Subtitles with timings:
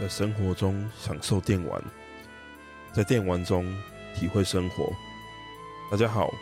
[0.00, 1.82] 在生活中享受电玩，
[2.92, 3.66] 在电玩中
[4.14, 4.92] 体会生活。
[5.90, 6.32] 大家好，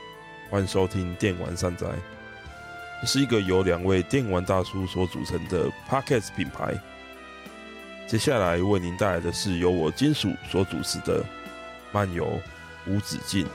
[0.51, 1.87] 欢迎收听电玩善哉，
[3.01, 6.75] 这是一个由两位电玩大叔所组成的 Podcast 品牌。
[8.07, 11.25] 接下来为您带来的是由我金属所主持的
[11.93, 12.39] 漫游
[12.87, 13.47] 无止境。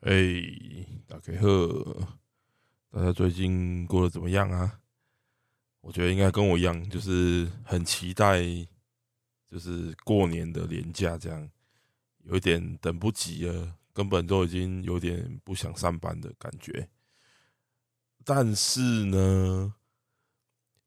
[0.00, 0.42] 哎，
[1.06, 2.17] 大家好。
[2.90, 4.80] 大家最近过得怎么样啊？
[5.82, 8.42] 我觉得应该跟我一样，就是很期待，
[9.46, 11.50] 就是过年的年假这样，
[12.24, 16.88] 有一点等不及了，根本都已经有点不想上班的感觉。
[18.24, 19.74] 但是呢，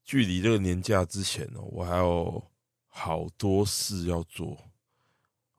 [0.04, 2.44] 距离这个年假之前呢，我还有
[2.88, 4.58] 好多事要做。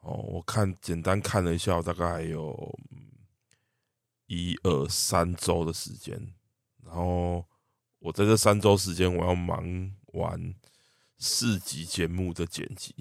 [0.01, 2.79] 哦，我看简单看了一下，大概还有。
[4.35, 6.19] 一二三周的时间，
[6.83, 7.45] 然后
[7.99, 10.55] 我在这三周时间，我要忙完
[11.19, 12.95] 四集节目的剪辑，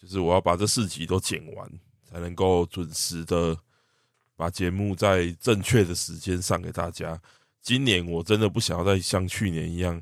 [0.00, 1.68] 就是我要把这四集都剪完，
[2.04, 3.58] 才能够准时的
[4.36, 7.20] 把节目在正确的时间上给大家。
[7.60, 10.00] 今年我真的不想要再像去年一样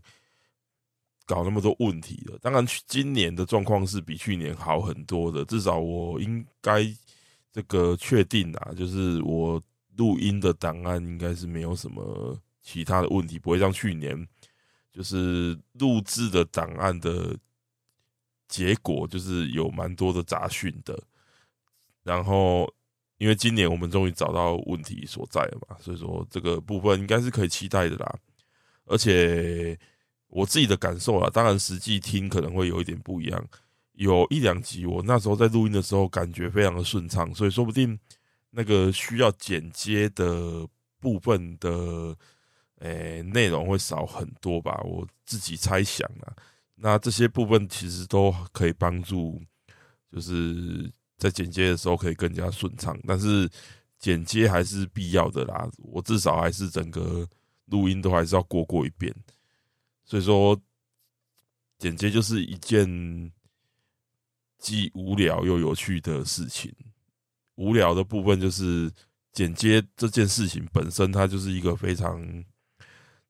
[1.25, 2.39] 搞那么多问题了。
[2.43, 6.85] 当然，今年的状况是比去年好很多的，至少我应该
[7.51, 9.63] 这个确定啊，就是我。
[9.97, 14.27] 录音的档案应该是没有什么其他的问题，不会像去年，
[14.93, 17.37] 就是录制的档案的
[18.49, 20.99] 结果就是有蛮多的杂讯的。
[22.03, 22.69] 然后，
[23.19, 28.19] 因为今年我们终于找到问题所在了嘛，所以说这个部分应该是可以期待的啦。
[28.87, 29.79] 而且
[30.27, 33.49] 我自己的感受啊，当然实际听可能会有一点不一样。
[33.93, 37.99] 有一两集我那时候在录音的时候感觉非常的顺畅，所以说不定。
[38.57, 40.65] 那个需要剪接的
[41.01, 42.17] 部分的，
[42.79, 44.81] 诶、内容会少很多吧？
[44.85, 46.33] 我自己猜想啊。
[46.77, 49.43] 那这些部分其实都可以帮助，
[50.13, 52.99] 就是在剪接的时候可以更加顺畅。
[53.07, 53.51] 但是
[53.99, 57.29] 剪接还是必要的啦，我至少还是整个
[57.67, 59.13] 录音都还是要过过一遍。
[60.05, 60.61] 所以说，
[61.79, 63.33] 剪接就是一件
[64.59, 66.73] 既无聊又有趣的事情。
[67.57, 68.91] 无聊的部分就是
[69.33, 72.21] 剪接这件事情本身，它就是一个非常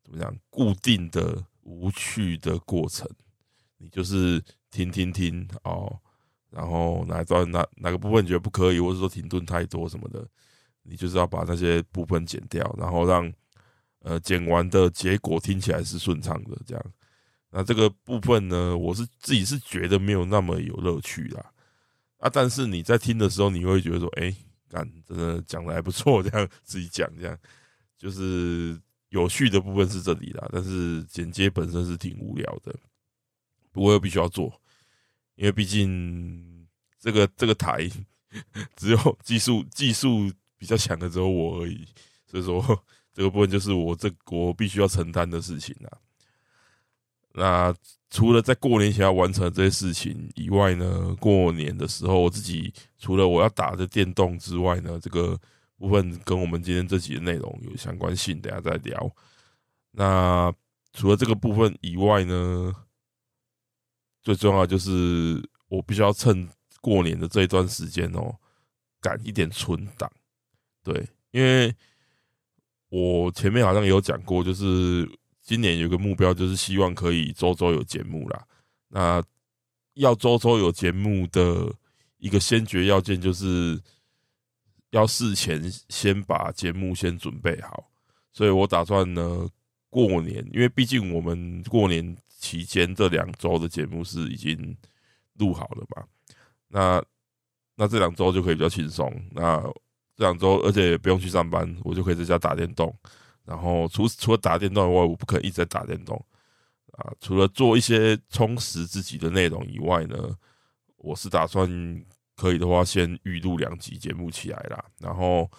[0.02, 3.08] 怎么讲固定的无趣的过程。
[3.78, 5.98] 你就是听听听哦，
[6.50, 10.26] 然后哪段哪哪个部分觉得不可以，或者说停顿太多什么的，
[10.82, 13.30] 你就是要把那些部分剪掉，然后让
[14.00, 16.58] 呃剪完的结果听起来是顺畅的。
[16.66, 16.84] 这样，
[17.50, 21.52] 那这个部分呢，我是自己是觉得没有那么有乐趣啦。
[22.24, 22.30] 啊！
[22.32, 24.36] 但是你在听的时候，你会觉得说：“哎、欸，
[24.70, 27.38] 干，真的讲的还不错。”这样自己讲，这样
[27.98, 28.80] 就是
[29.10, 30.48] 有趣的部分是这里啦。
[30.50, 32.74] 但是剪接本身是挺无聊的，
[33.72, 34.58] 不过又必须要做，
[35.34, 36.66] 因为毕竟
[36.98, 37.86] 这个这个台
[38.74, 41.86] 只有技术技术比较强的只有我而已，
[42.26, 42.82] 所以说
[43.12, 45.98] 这个部分就是我这我必须要承担的事情啦。
[47.34, 47.74] 那
[48.14, 55.36] 除了在过年前要完成这些事情以外呢，过年的时候我自己除了我要打的电动之外呢，这个
[55.76, 59.10] 部分跟我们今天这集的内容有相关性，等下再聊。
[59.91, 60.54] 那
[60.92, 62.72] 除了这个部分以外呢，
[64.22, 66.48] 最重要就是我必须要趁
[66.81, 68.32] 过年的这一段时间哦，
[69.00, 70.08] 赶一点存档。
[70.84, 71.75] 对，因为
[72.91, 75.10] 我前面好像有讲过，就是。
[75.44, 78.47] 今年有个目标，就是希望可以周周有节目啦。
[78.88, 79.22] 那
[79.93, 81.71] 要周周有节目的
[82.16, 83.78] 一个先决要件，就是
[84.91, 87.91] 要事前先把节目先准备好。
[88.32, 89.47] 所以我打算呢，
[89.91, 94.75] 过年，因为毕竟我们过年期间这两周的节目是已经
[95.34, 96.06] 录好了嘛。
[96.69, 97.05] 那
[97.76, 99.12] 那这两周就可以比较轻松。
[99.32, 99.61] 那
[100.17, 102.97] 这两周，而且也不用去上班，我就可以在家打电动。
[103.44, 106.17] 然后除除了打电动以外，我不可能一直在打电动
[106.93, 107.12] 啊。
[107.20, 110.35] 除了做一些充实自己的内容以外呢，
[110.96, 111.69] 我是打算
[112.37, 114.82] 可以的话，先预录两集节目起来啦。
[114.99, 115.50] 然后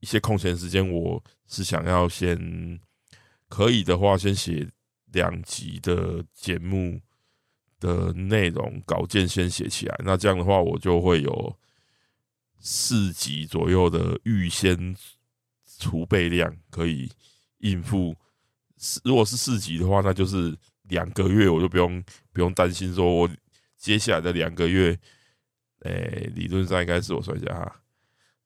[0.00, 2.80] 一些空闲时间，我是想要先
[3.48, 4.68] 可以的话，先写
[5.12, 7.00] 两集的节目
[7.78, 9.96] 的内容稿件，先写起来。
[10.04, 11.56] 那这样的话，我就会有
[12.58, 14.96] 四集左右的预先。
[15.80, 17.10] 储备量可以
[17.60, 18.14] 应付，
[19.02, 23.30] 如果是四级的话，那就是两个月，我就不用不用担心，说我
[23.78, 24.96] 接下来的两个月，
[25.84, 27.80] 诶、理论上应该是我算一下哈，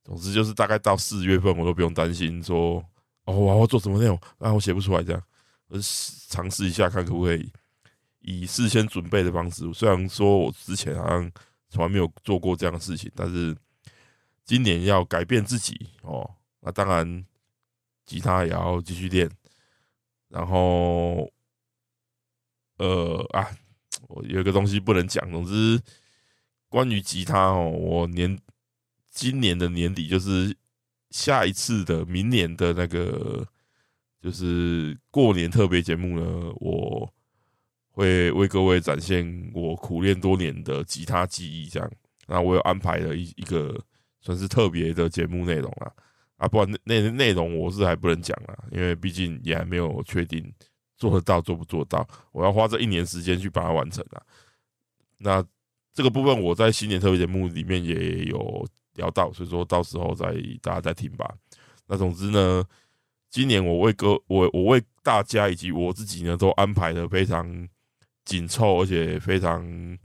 [0.05, 2.85] 总之就是大概到四月份，我都不用担心说，
[3.25, 5.23] 哦，我要做什么内容啊，我写不出来这样，
[5.67, 5.79] 我
[6.29, 7.53] 尝试一下看可不可以
[8.21, 9.69] 以事先准备的方式。
[9.73, 11.31] 虽然说我之前好像
[11.69, 13.57] 从来没有做过这样的事情，但是
[14.45, 16.31] 今年要改变自己哦。
[16.65, 17.25] 那当然，
[18.05, 19.31] 吉他也要继续练。
[20.29, 21.31] 然后，
[22.79, 23.47] 呃啊，
[24.09, 25.31] 我有一个东西不能讲。
[25.31, 25.81] 总之，
[26.69, 28.39] 关于吉他哦，我年
[29.11, 30.57] 今年的年底就是
[31.11, 33.47] 下一次的明年的那个。
[34.25, 37.13] 就是过年特别节目呢，我
[37.91, 41.93] 会为各位展现我苦练多年的吉他技艺，这样。
[42.27, 43.79] 那我有安排了一一个
[44.23, 45.93] 算是特别的节目内容啊，
[46.45, 50.53] 啊，不然内内内容我是还不能讲啊，因为毕竟也还没有确定
[50.97, 54.23] 做得到做不做到，我要花这一年时间去把它完成啊。
[55.19, 55.45] 那
[55.93, 60.27] 这个部分我在新年特别节目里面也有聊到，所以说到时候再
[60.61, 61.35] 大家再听吧。
[61.87, 62.65] 那总之呢。
[63.31, 67.69] 今年我为哥我我为大家以及我自己呢，都安排的非常
[68.25, 69.99] 紧凑，而且非常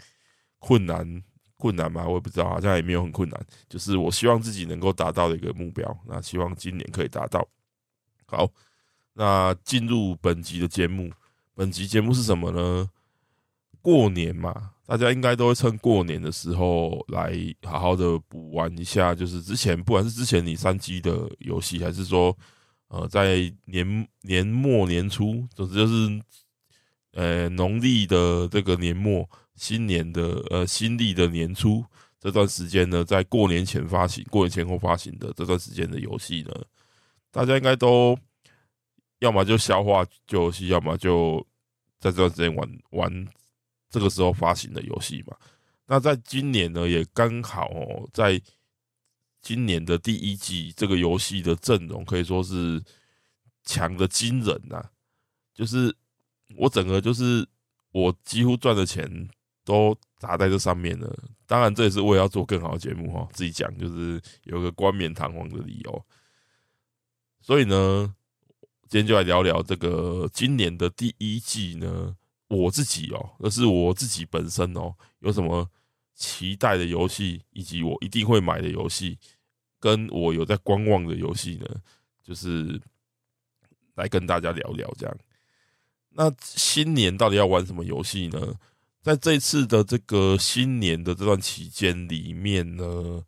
[0.57, 1.23] 困难
[1.59, 5.95] 困难嘛，我也不知道，好像也没有很困难，就是我希望自己能够达到的一个目标。
[6.07, 7.47] 那希望今年可以达到。
[8.25, 8.49] 好，
[9.13, 11.11] 那进入本集的节目，
[11.53, 12.89] 本集节目是什么呢？
[13.81, 17.33] 过年嘛，大家应该都会趁过年的时候来
[17.63, 22.35] 好好的补玩一下，就是之前不管是之前你三 G 的游戏，还是说。
[22.91, 26.21] 呃，在年年末年初，总之就是，
[27.11, 29.29] 呃，农历的这个年末，
[29.59, 31.85] 新年的呃新历的年初
[32.19, 36.51] 这段时间呢，在过年前发行，过年前后发行的这段时间的游戏呢，
[37.29, 38.17] 大家应该都
[39.19, 41.45] 要么就消化旧游戏，要么就
[41.99, 43.27] 在这段时间玩玩
[43.89, 45.35] 这个时候发行的游戏嘛。
[45.85, 48.41] 那在今年呢，也刚好哦，在。
[49.41, 52.83] 今年的第一季，这个游戏的阵容可以说是
[53.63, 54.83] 强的惊人呐！
[55.53, 55.95] 就是
[56.57, 57.47] 我整个就是
[57.93, 59.09] 我几乎赚的钱
[59.69, 61.15] 都砸在这上面了。
[61.45, 66.05] 当然，这也是为了要做更好的节目哈，自己讲就是有个冠冕堂皇的理由。
[67.39, 68.15] 所以呢，
[68.87, 72.15] 今天就来聊聊这个今年的第一季呢，
[72.47, 75.69] 我自己哦，那是我自己本身哦，有什么。
[76.21, 79.17] 期待的游戏，以及我一定会买的游戏，
[79.79, 81.65] 跟我有在观望的游戏呢，
[82.21, 82.77] 就是
[83.95, 85.17] 来跟大家聊聊这样。
[86.09, 88.53] 那新年到底要玩什么游戏呢？
[89.01, 93.23] 在这次的这个新年的这段期间里面呢，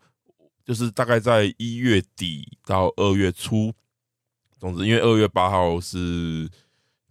[0.64, 3.74] 就是大概在一月底到二月初，
[4.60, 6.50] 总之因为二月八号是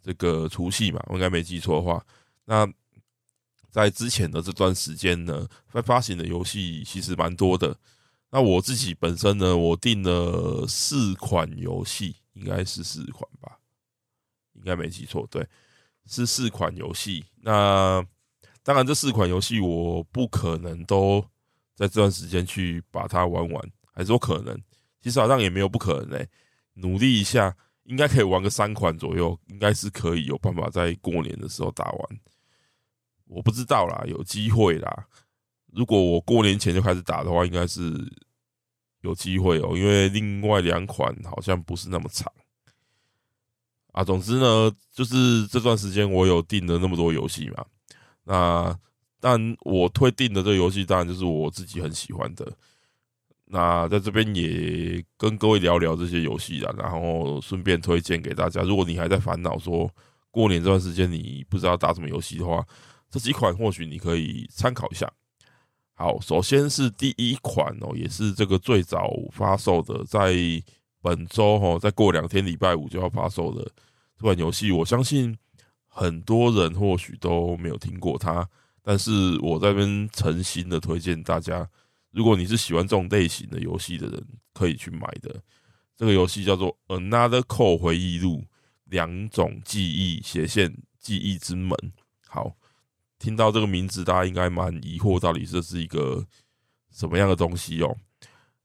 [0.03, 2.05] 这个除夕嘛，我应该没记错的话，
[2.45, 2.67] 那。
[3.73, 7.79] 在之前的这段时间呢，发发行的游戏其实蛮多的。
[8.31, 13.61] 那我自己本身呢，我订了四款游戏，应该是四款吧，
[14.55, 15.47] 应该没记错，对，
[16.09, 17.25] 是四款游戏。
[17.43, 18.05] 那
[18.63, 21.21] 当然，这四款游戏我不可能都
[21.75, 24.57] 在这段时间去把它玩完，还是有可能。
[25.01, 26.29] 其实好像也没有不可能诶，
[26.75, 32.21] 努力一下，应该可以玩个三款左右，应该是可以有办法在过年的时候打完。
[33.25, 35.07] 我不知道啦，有机会啦。
[35.73, 37.95] 如果我过年前就开始打的话，应该是
[39.01, 39.73] 有机会哦。
[39.75, 42.31] 因为另外两款好像不是那么长
[43.93, 44.05] 啊。
[44.05, 47.65] 总之呢，就是这段时间我有订了那么多游戏嘛。
[48.25, 48.77] 那
[49.19, 52.51] 但我推定的这个游戏，当然就是我自己很喜欢的。
[53.53, 58.63] 那在这边也跟各位聊聊这些游戏啦，然后顺便推荐给大家。
[58.63, 59.91] 如果你还在烦恼说
[60.31, 62.65] 过年这段时间你不知道打什么游戏的话，
[63.11, 65.11] 这几款或许你可以参考一下。
[65.95, 70.33] 好，首先是第一款哦，也是这个最早发售的，在
[71.03, 73.65] 本周哈，再过两天礼拜五就要发售的
[74.17, 75.37] 这款游戏，我相信
[76.01, 78.49] 很多人或许都没有听过它，
[78.83, 81.69] 但是我在这边诚心的推荐大家，
[82.11, 85.43] 如果你是喜欢这种类型的游戏的人，可以去买的。
[85.95, 88.39] 这个游戏叫做《Another Code 回忆录》，
[88.85, 91.77] 两种记忆斜线记忆之门。
[92.27, 92.57] 好。
[93.19, 96.27] 听到这个名字，大家应该蛮疑惑，到底这是一个
[96.91, 97.95] 什么样的东西哦？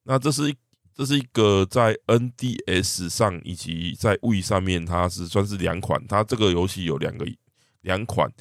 [0.03, 0.55] 那这是一，
[0.95, 6.01] 这是一个在 NDS 上以及在 Wii 上面，它是算是两款。
[6.07, 7.25] 它这个游戏有两个
[7.81, 8.31] 两款，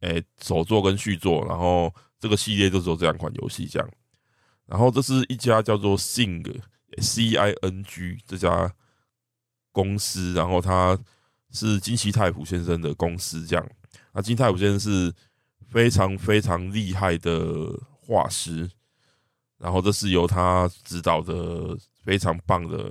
[0.00, 3.88] 诶，首作跟续作，然后这个系列就只有这两款游戏这样。
[4.66, 6.42] 然后这是一家叫做 Sing
[6.98, 8.74] C I N G 这家
[9.70, 10.98] 公司，然后它
[11.52, 13.70] 是金西太普先生的公司这样。
[14.12, 15.14] 那金太普先生是。
[15.70, 18.66] 非常非常厉害的画师，
[19.58, 21.76] 然后这是由他指导的
[22.08, 22.90] 非常棒的，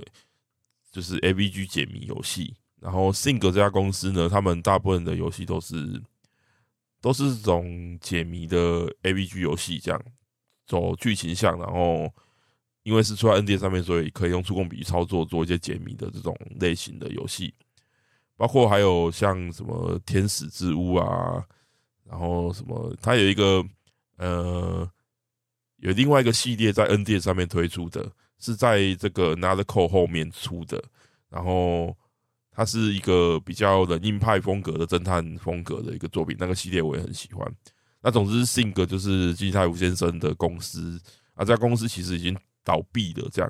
[0.92, 2.54] 就是 AVG 解谜游戏。
[2.80, 6.00] 然后 Zynga 这家公司呢，他们大部分的游戏都是
[7.00, 10.00] 都是这种解谜的 AVG 游戏，这样。
[10.68, 12.08] 走剧情向，然后
[12.84, 17.52] 因为是出在 N D 上面，所以可以用触控笔操作做一些解谜的这种类型的游戏，
[18.36, 21.42] 包括还有像什么天使之屋啊，
[22.04, 23.64] 然后什么，它有一个
[24.18, 24.88] 呃
[25.78, 30.82] 有另外一个系列在 N D 上面推出的，是在这个 Another Code 后面出的，
[31.28, 31.96] 然后。
[32.50, 37.48] 它是一个比较冷硬派风格的侦探风格的一个作品，那个系列我也很喜欢。
[38.02, 41.00] 那总之性格就是金泰吾先生的公司
[41.34, 43.28] 啊，这家公司其实已经倒闭了。
[43.30, 43.48] 这样，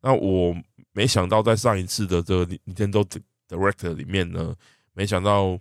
[0.00, 0.54] 那我
[0.92, 3.04] 没想到在上一次的这个 Nintendo
[3.48, 4.54] Direct 里面呢，
[4.92, 5.58] 没想到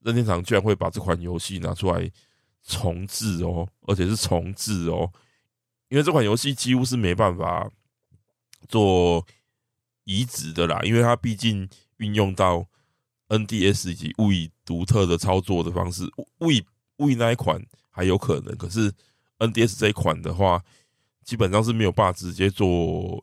[0.00, 2.10] 任天堂居然会把这款游戏拿出来
[2.62, 5.12] 重制哦，而且是重制哦，
[5.90, 7.70] 因为这款游戏几乎是没办法
[8.68, 9.26] 做
[10.04, 11.68] 移植的啦，因为它毕竟。
[11.98, 12.66] 运用到
[13.28, 16.02] NDS 以及物以独特的操作的方式
[16.40, 16.64] ，Wii
[16.96, 18.92] Wii 那一款还有可能，可是
[19.38, 20.60] NDS 这一款的话，
[21.24, 23.22] 基本上是没有办法直接做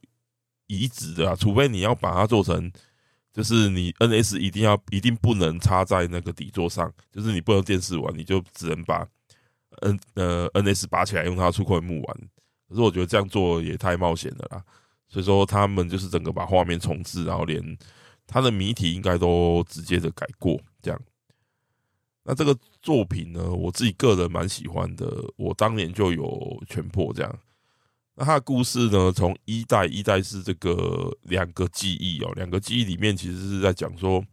[0.67, 2.71] 移植的啊，除非你要把它做成，
[3.33, 9.05] 就是你 NS 一定要一定不能插在那个底座上，就是你不能电视玩，你就只能把
[9.81, 12.17] N 呃 NS 拔起来用它触控木玩。
[12.69, 14.63] 可是我觉得这样做也太冒险了啦，
[15.09, 17.77] 所以说他们就是整个把画面重置，然后连。
[18.31, 21.01] 他的谜题应该都直接的改过，这样。
[22.23, 27.39] 那这个作品呢，我自己个人蛮喜欢的，我当年就有全破这样。
[28.13, 34.23] 那他的故事呢，从一代一代是这个两个记忆哦，两个记忆里面其实是在讲说，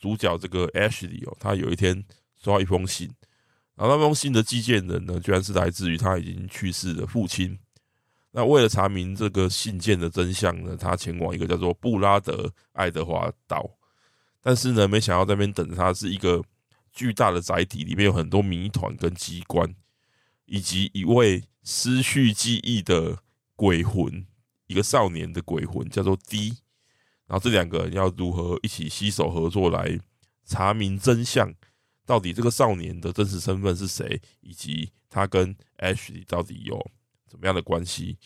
[0.00, 2.04] 主角这个 Ashley 哦，他有一天
[2.42, 3.08] 收到一封信，
[3.76, 7.56] 然后那封信的寄件人呢，居然是来自于他已经去世的父亲。
[8.36, 13.78] 那为了查明这个信件的真相呢，他前往一个叫做布拉德爱德华岛，
[14.40, 16.42] 但是呢，没想到在那边等他是一个
[16.92, 19.72] 巨大的载体，里面有很多谜团跟机关，
[20.46, 23.20] 以及一位失去记忆的
[23.54, 24.26] 鬼魂，
[24.66, 26.48] 一个少年的鬼魂叫做 D，
[27.28, 29.96] 然后这两个人要如何一起携手合作来
[30.44, 31.54] 查明真相？
[32.04, 34.20] 到底这个少年的真实身份是谁？
[34.40, 36.84] 以及他跟 Ashley 到底有？
[37.34, 38.16] 什么样的关系？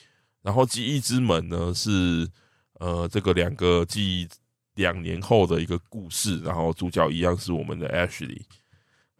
[0.43, 1.73] 然后记忆之门呢？
[1.75, 2.29] 是
[2.75, 4.29] 呃，这个两个记忆
[4.75, 6.39] 两年后的一个故事。
[6.41, 8.43] 然后主角一样是我们的 Ashley。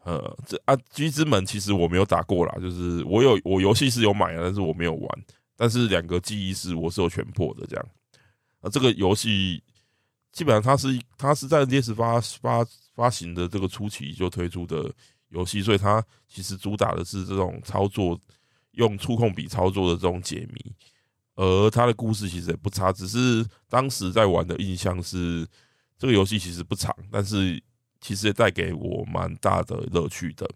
[0.03, 5.25] 呃，这啊，记忆之门其实我没有打过啦，就是我有我游戏是有买的，但是我没有玩。
[5.55, 7.85] 但是两个记忆是我是有全破的这样。
[8.61, 9.61] 啊，这个游戏
[10.31, 14.91] 基本上它是它是在 NDS 发发发行的这个初期就推出的
[15.29, 18.17] 游戏，所以它其实主打的是这种操作。
[18.79, 20.73] 用触控笔操作的这种解谜，
[21.35, 25.45] 而它的故事其实也不差，只是当时在玩的印象是
[25.97, 27.61] 这个游戏其实不长，但是
[27.99, 30.49] 其实也带给我蛮大的乐趣的。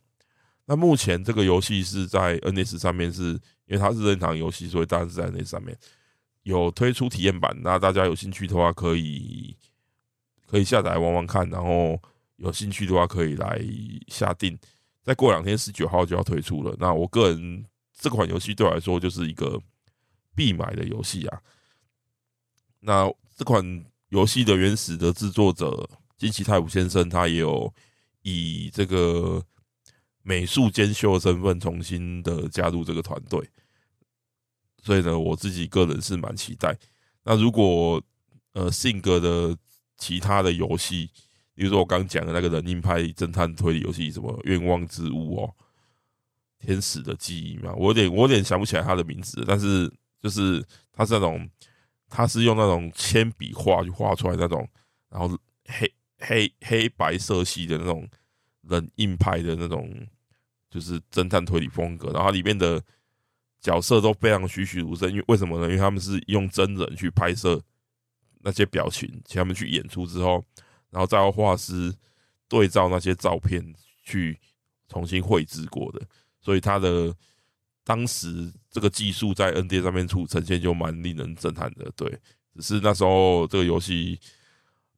[0.65, 3.31] 那目前这个游戏是在 NS 上面，是
[3.65, 5.77] 因为它是任堂游戏，所以当然是在 NS 上面
[6.43, 7.53] 有推出体验版。
[7.61, 9.53] 那大家有兴趣的话，可以
[10.47, 11.99] 可以下载玩玩看，然后
[12.37, 13.61] 有兴趣的话可以来
[14.07, 14.57] 下定。
[15.01, 16.73] 再过两天十九号就要推出了。
[16.79, 17.65] 那我个人。
[17.97, 19.61] 这款游戏对我来说就是一个
[20.35, 21.41] 必买的游戏啊。
[22.79, 27.73] 那这款游戏的原始的制作者金崎太武先生，他也有
[28.21, 29.43] 以这个
[30.21, 33.49] 美术兼修的身份重新的加入这个团队，
[34.81, 36.77] 所以呢，我自己个人是蛮期待。
[37.23, 38.01] 那如果
[38.53, 39.57] 呃性格的
[39.97, 41.09] 其他的游戏，
[41.55, 45.55] 比如说我刚讲的那个冷硬派侦探推理游戏，什么愿望之屋哦。
[46.65, 49.91] 天使的记忆嘛，我有点我有点想不起来他的名字，但是
[50.21, 51.49] 就是他是那种，
[52.07, 54.65] 他是用那种铅笔画去画出来那种，
[55.09, 58.07] 然后黑黑黑白色系的那种
[58.61, 59.93] 冷硬派的那种，
[60.69, 62.81] 就是侦探推理风格，然后里面的
[63.59, 65.65] 角色都非常栩栩如生，因为为什么呢？
[65.65, 67.61] 因为他们是用真人去拍摄
[68.39, 70.41] 那些表情，请他们去演出之后，
[70.91, 71.93] 然后再由画师
[72.47, 74.39] 对照那些照片去
[74.87, 76.01] 重新绘制过的。
[76.43, 77.15] 所以他的
[77.83, 82.19] 当时这个技术在 ND 上面出呈现就蛮令人震撼的，对。
[82.55, 84.19] 只是那时候这个游戏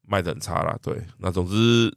[0.01, 1.01] 卖得很差啦，对。
[1.19, 1.95] 那总之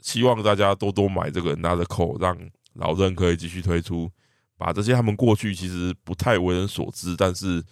[0.00, 2.36] 希望大家多多买这个 Another Code，让
[2.72, 4.10] 老任可以继续推出，
[4.56, 7.62] 把这些他们过去其实不太为人所知，但是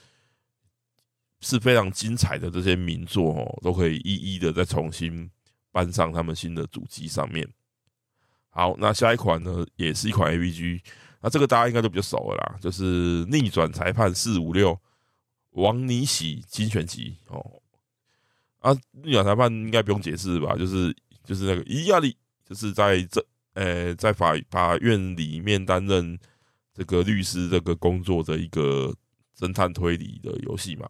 [1.41, 5.29] 是非常精彩的这些名作哦，都可以一一的再重新
[5.73, 7.47] 搬上他们新的主机上面。
[8.51, 10.81] 好，那下一款呢，也是一款 AVG。
[11.25, 14.79] 那这个大家应该都比较熟了啦，就是逆转裁判四五六
[15.53, 17.63] 王尼喜精选集哦。
[18.59, 20.55] 啊，逆转裁判应该不用解释吧？
[20.55, 22.15] 就是就是那个伊亚利，
[22.47, 26.19] 就是在这呃在法法院里面担任
[26.75, 28.95] 这个律师这个工作的一个
[29.35, 30.87] 侦探推理的游戏嘛。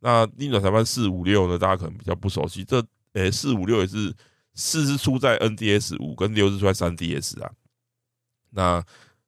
[0.00, 2.62] 那逆转裁判四五六呢，大家可能比较不熟悉。
[2.62, 4.14] 这诶四五六也是
[4.52, 7.50] 四是出在 NDS，五跟六是出在 3DS 啊。
[8.50, 8.84] 那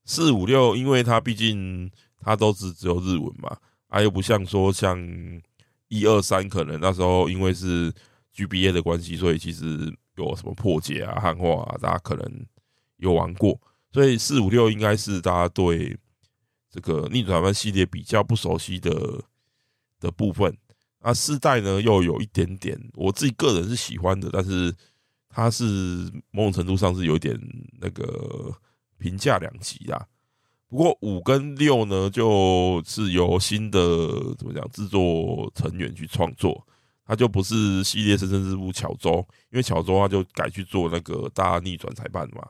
[0.06, 3.54] 四五六，因为它毕竟它都是只有日文嘛，
[3.88, 4.98] 啊又不像说像
[5.88, 7.92] 一二三，可能那时候因为是
[8.34, 12.46] GBA 的关系，所以其实有什么破解啊、汉化啊，大家可能
[12.96, 13.60] 有玩过。
[13.92, 15.96] 所以四五六应该是大家对
[16.70, 19.22] 这个逆转裁判系列比较不熟悉的
[19.98, 20.56] 的部分。
[21.00, 24.74] 那四代呢，又有一点点，我自己个人是喜欢的，但是
[25.28, 25.64] 它是
[26.30, 27.38] 某种程度上是有点
[27.80, 28.52] 那个
[28.98, 30.06] 评价两极啦。
[30.68, 33.78] 不过五跟六呢，就是由新的
[34.36, 36.66] 怎么讲制作成员去创作，
[37.06, 42.46] 它就不是系列生生之父巧周，因为巧周他就改去做那个大逆转裁判嘛。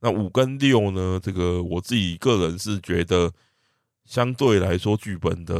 [0.00, 3.32] 那五跟六呢，这个我自己个人是觉得
[4.04, 5.54] 相对来说剧本的。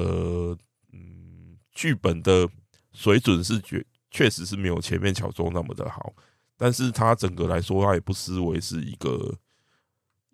[0.93, 2.49] 嗯剧本的
[2.95, 6.11] 水准是确确实是没有前面巧周那么的好，
[6.57, 9.35] 但是它整个来说，它也不失为是一个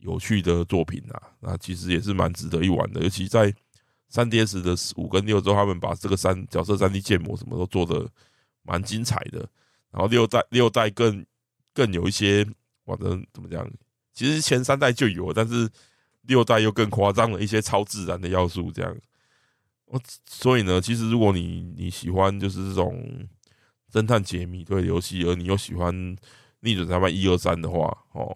[0.02, 1.21] 有趣的作品啊。
[1.40, 3.52] 那其实也是蛮值得一玩的，尤其在
[4.12, 8.09] 3DS 的五跟六之后，他们把这个三角色 3D 建模什么都做的
[8.62, 9.38] 蛮精彩的。
[9.90, 11.25] 然后六代六代更
[11.75, 12.47] 更有一些，
[12.85, 13.68] 反正怎么讲？
[14.14, 15.68] 其实前三代就有，但是
[16.23, 18.97] 六代又更夸张了一些超自然的要素，这样。
[20.26, 23.28] 所以呢，其实如果你你喜欢就是这种
[23.90, 26.16] 侦探解谜对游戏，而你又喜欢
[26.61, 28.35] 逆转裁判一二三的话，哦，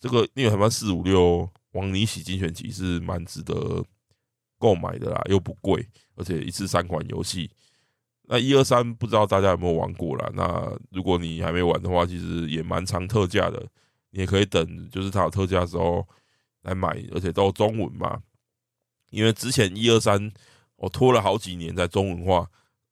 [0.00, 3.84] 这个逆转裁判四五六王尼喜精选集是蛮值得
[4.58, 7.50] 购买的啦，又不贵，而且一次三款游戏。
[8.22, 10.30] 那一二三不知道大家有没有玩过啦？
[10.34, 13.66] 那如果你还没玩的话，其实也蛮常特价的，
[14.10, 16.06] 你也可以等就是它有特价的时候
[16.62, 18.20] 来买，而且都中文嘛，
[19.10, 20.32] 因为之前一二三。
[20.80, 22.48] 我拖了好几年在中文化，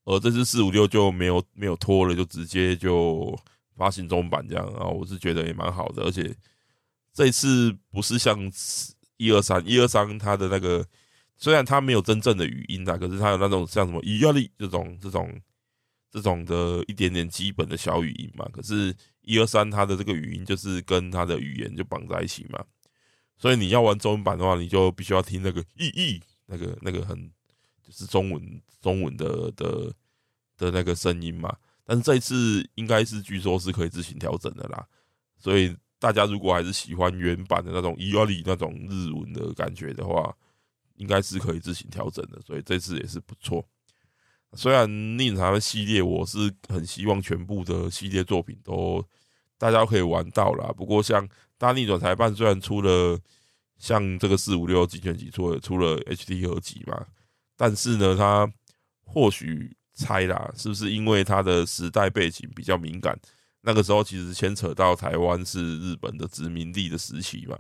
[0.07, 3.33] 而这次四五六就没有没有拖了，就直接就
[3.77, 6.35] 发行中文版这样啊，我是觉得也蛮好的，而且
[7.17, 8.39] 这次不是像
[9.17, 10.87] 一二三一二三它的那个，
[11.39, 15.41] 虽然它没有真正的语音啊，可是它有那种像什么伊亚利这种这种
[16.11, 22.63] 这种的一点点基本的小语音嘛，可是一二三它的这个语音就是跟它的语言就绑在一起嘛，
[23.39, 27.33] 所以你要玩中文版的话，你就必须要听那个意译那个那个很。
[27.87, 29.95] 就是中文中文的的
[30.59, 34.85] 的那个声音嘛，但是这一次应该是据说是可以自行调整的啦，
[35.39, 40.35] 所以大家如果还是喜欢原版的那种伊奥里那种日文的感觉的话，
[40.97, 43.65] 应该是可以自行调整的，所以这次也是不错。
[44.53, 49.05] 虽然逆转裁系列我是很希望全部的系列作品都
[49.59, 51.29] 大家可以玩到啦，不过像
[51.59, 53.19] 大逆转裁判虽然出了
[53.79, 57.07] 像这个四五六精选集出了出了 HD 合集嘛。
[57.57, 58.51] 但是呢，他
[59.03, 63.19] 或许猜啦，是不是因为他的时代背景比较敏感？
[63.67, 67.59] 那个时候其实牵扯到台湾是日本的殖民地的时期嘛，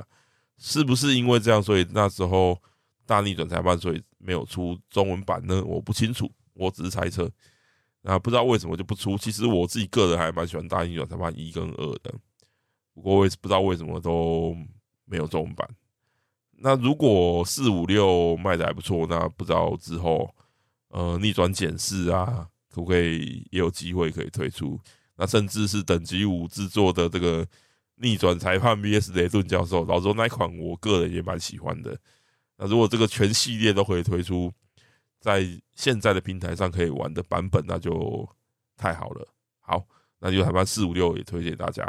[0.56, 2.56] 是不是因为这样，所以那时候
[3.04, 5.60] 大逆转裁判所以没有出中文版呢？
[5.64, 7.28] 我不清楚，我只是猜测。
[8.02, 9.18] 那不知道为什么就不出？
[9.18, 12.14] 其实我自己个人还蛮喜欢大逆转裁判一跟二的，
[12.94, 14.56] 不过我也不知道为什么都
[15.06, 15.68] 没有中文版。
[16.52, 20.32] 那如果四五六卖的还不错，那不知道之后，
[20.90, 24.78] 呃，逆转检视啊，可不可以也有机会可以推出？
[25.16, 27.46] 那甚至是等级五制作的这个
[27.96, 31.98] 逆转裁判 VS 雷顿教授，老实说那一款我个人也蛮喜欢的。
[32.56, 34.52] 那如果这个全系列都可以推出
[35.20, 38.28] 在现在的平台上可以玩的版本，那就
[38.76, 39.28] 太好了。
[39.60, 39.84] 好，
[40.20, 41.84] 那就裁判四五六也推荐大家。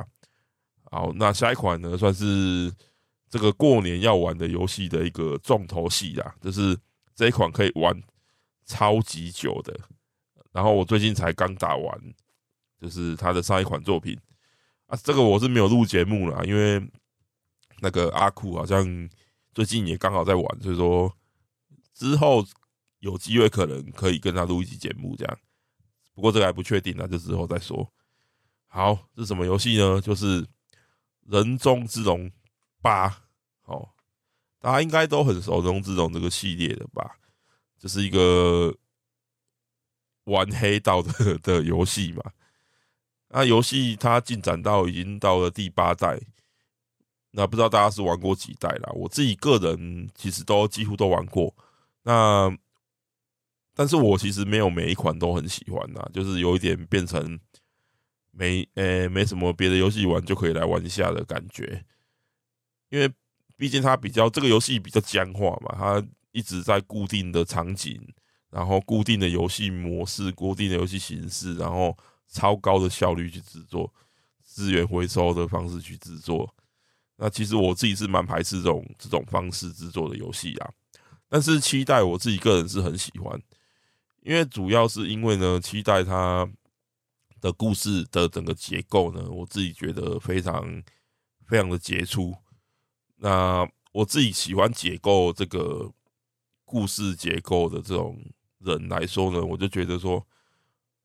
[0.91, 2.73] 好，那下一款呢，算是。
[3.29, 6.79] 这个过年要玩的游戏的一个重头戏啦，就是
[7.13, 7.93] 这一款可以玩
[8.65, 9.77] 超级久的。
[10.53, 12.01] 然后我最近才刚打完，
[12.79, 14.17] 就是他的上一款作品
[14.85, 16.81] 啊，这个我是没有录节目了，因为
[17.79, 19.09] 那个阿酷好像
[19.53, 21.13] 最近也刚好在玩，所以说
[21.93, 22.45] 之后
[22.99, 25.39] 有机会可能可以跟他录一集节目这样。
[26.13, 27.91] 不过这个还不确定啊，就之后再说。
[28.67, 30.01] 好，这是什么游戏呢？
[30.01, 30.43] 就是
[31.25, 32.29] 《人中之龙》。
[32.79, 33.09] 八，
[33.63, 33.89] 哦，
[34.59, 37.17] 大家应该都很熟人中之龙这个系列的吧？
[37.77, 38.73] 这是一个
[40.25, 42.23] 玩黑道的 的游戏嘛。
[43.29, 46.19] 那游戏它进展到已经到了第八代，
[47.31, 48.91] 那不知道大家是玩过几代啦？
[48.93, 51.53] 我自己个人其实都几乎都玩过。
[52.03, 52.57] 那
[53.73, 57.39] 但是我其实没有每一款都很喜欢呐，就是有一点变成
[58.31, 61.85] 没呃、欸、没什么别的游戏玩就可以来玩一下的感觉，
[62.89, 63.11] 因为
[63.55, 68.01] 毕竟它比较这个游戏比较僵化嘛，它一直在固定的场景，
[68.49, 71.95] 然后固定的游戏模式、固定的游戏形式，然后
[72.27, 73.93] 超高的效率去制作，
[74.43, 76.53] 资源回收的方式去制作。
[77.17, 80.69] 那其实我自己是蛮排斥这种这种方式制作的游戏啊，
[81.27, 83.41] 但是期待我自己个人是很喜欢，
[84.21, 86.47] 因为主要是因为呢，期待它
[87.41, 90.83] 的故事的整个结构呢，我自己觉得非常
[91.47, 92.35] 非常的杰出。
[93.15, 95.91] 那我自己喜欢解构这个
[96.65, 98.21] 故事结构的这种
[98.59, 100.23] 人来说呢，我就觉得说，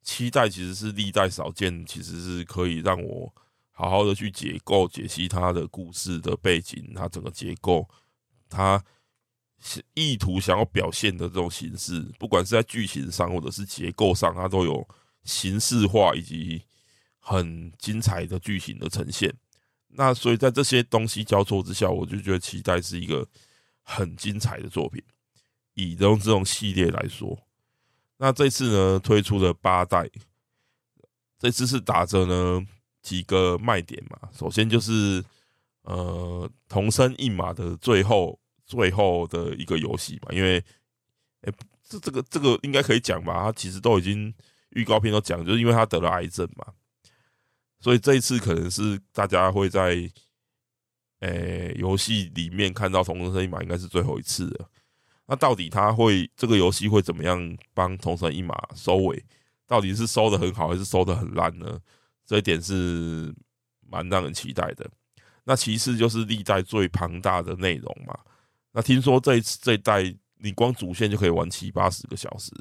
[0.03, 3.33] 期待其实是历代少见，其实是可以让我。
[3.75, 7.89] 好好的去解构、解析他的故事的背景，他整个结构，
[8.49, 8.81] 他
[9.95, 14.87] 意图想要表现的这种形式，不管是在剧情上或者是结构上，它都有
[15.25, 16.63] 形式化以及
[17.19, 19.33] 很精彩的剧情的呈现。
[19.89, 23.27] 那所以在这些东西交错之下，我就觉得期待是一个
[23.83, 25.03] 很精彩的作品。
[25.75, 27.37] 以这种这种系列来说，
[28.17, 30.11] 那这次呢推出了八代，
[31.39, 32.67] 这次是打着呢。
[33.03, 35.25] 几个卖点嘛，首先就是
[35.83, 40.65] 呃，同生一马的最后最后的一个游戏嘛，因为
[41.41, 43.43] 哎、这这个这个应该可以讲吧？
[43.43, 44.33] 他其实都已经
[44.69, 46.65] 预告片都讲，就是因为他得了癌症嘛，
[47.81, 50.09] 所以这一次可能是大家会在
[51.19, 54.71] 呃游戏里面看到同生一马，应该是最后一次了。
[55.33, 59.25] 那到底他会这个游戏会怎么样帮同生一马收尾？
[59.67, 61.81] 到底是收的很好，还是收的很烂呢？
[62.27, 63.35] 这一点是
[63.89, 64.87] 蛮让人期待的。
[65.45, 68.15] 那其次就是历代最庞大的内容嘛。
[68.73, 72.53] 那听说这一次这一代，你光主线就可以玩七八十个小时。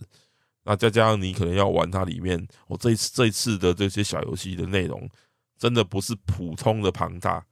[0.63, 5.09] 那再加上你可能要玩它里面，我这一次这一次的这些小游戏的内容，
[5.57, 7.45] 真的不是普通的庞大。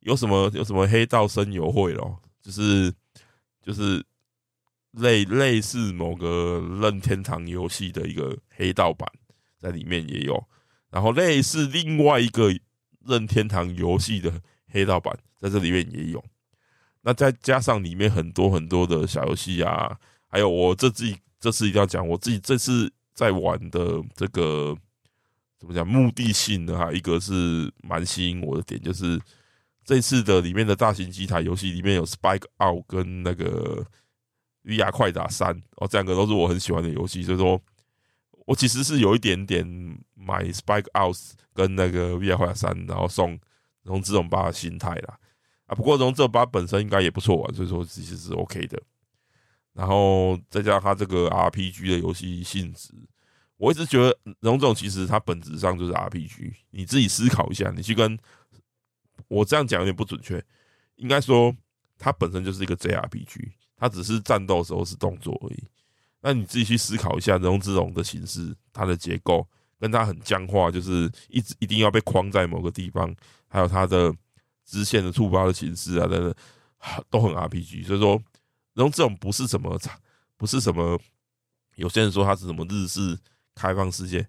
[0.00, 2.92] 有什么有什么黑道声游会咯，就是
[3.62, 4.04] 就是
[4.98, 9.10] 类类似某个任天堂游戏的一个黑道版，
[9.58, 10.42] 在里面也有。
[10.90, 12.50] 然后类似另外一个
[13.06, 14.32] 任天堂游戏的
[14.68, 16.24] 黑道版，在这里面也有。
[17.02, 24.76] 那再加上里面很多很多的小游戏啊，还有我这自己这次一定要讲，我自己这次在玩的这个
[25.58, 29.20] 怎么讲目的性的哈，一个是蛮吸引我的点，就是
[29.84, 33.86] 这次的里面的大型机台游戏里面有 Spike Out 跟那个
[34.64, 37.60] VR 快打三哦，这两个都是我很喜欢的游戏，所以说。
[38.48, 39.62] 我其实是有一点点
[40.14, 41.18] 买 Spike Out
[41.52, 43.38] 跟那个 VR 快打三，然后送
[43.82, 45.18] 龙之勇八的心态啦
[45.66, 48.80] 啊，不过龙之勇八本身应该也不错啊，所以说其实是 OK 的。
[49.74, 52.94] 然后再加上它这个 RPG 的游戏性质，
[53.58, 56.54] 我一直觉得龙之勇其实它本质上就是 RPG。
[56.70, 58.18] 你自己思考一下，你去跟
[59.28, 60.42] 我这样讲有点不准确，
[60.96, 61.54] 应该说
[61.98, 65.64] 它本身就是一个 JRPG，它只是战斗时候是动作而已。
[66.20, 69.46] 那你自己去思考一下，人中之龙的形式，它的结构
[69.78, 73.14] 跟它很僵化，就是一直一定要被框在某个地方，
[73.48, 74.14] 还有它的
[74.64, 76.34] 支线的触发的形式啊等等，
[77.08, 77.86] 都很 RPG。
[77.86, 78.14] 所以说，
[78.74, 79.78] 人中之龙不是什么，
[80.36, 81.00] 不是什么，
[81.76, 83.16] 有些人说它是什么日式
[83.54, 84.26] 开放世界，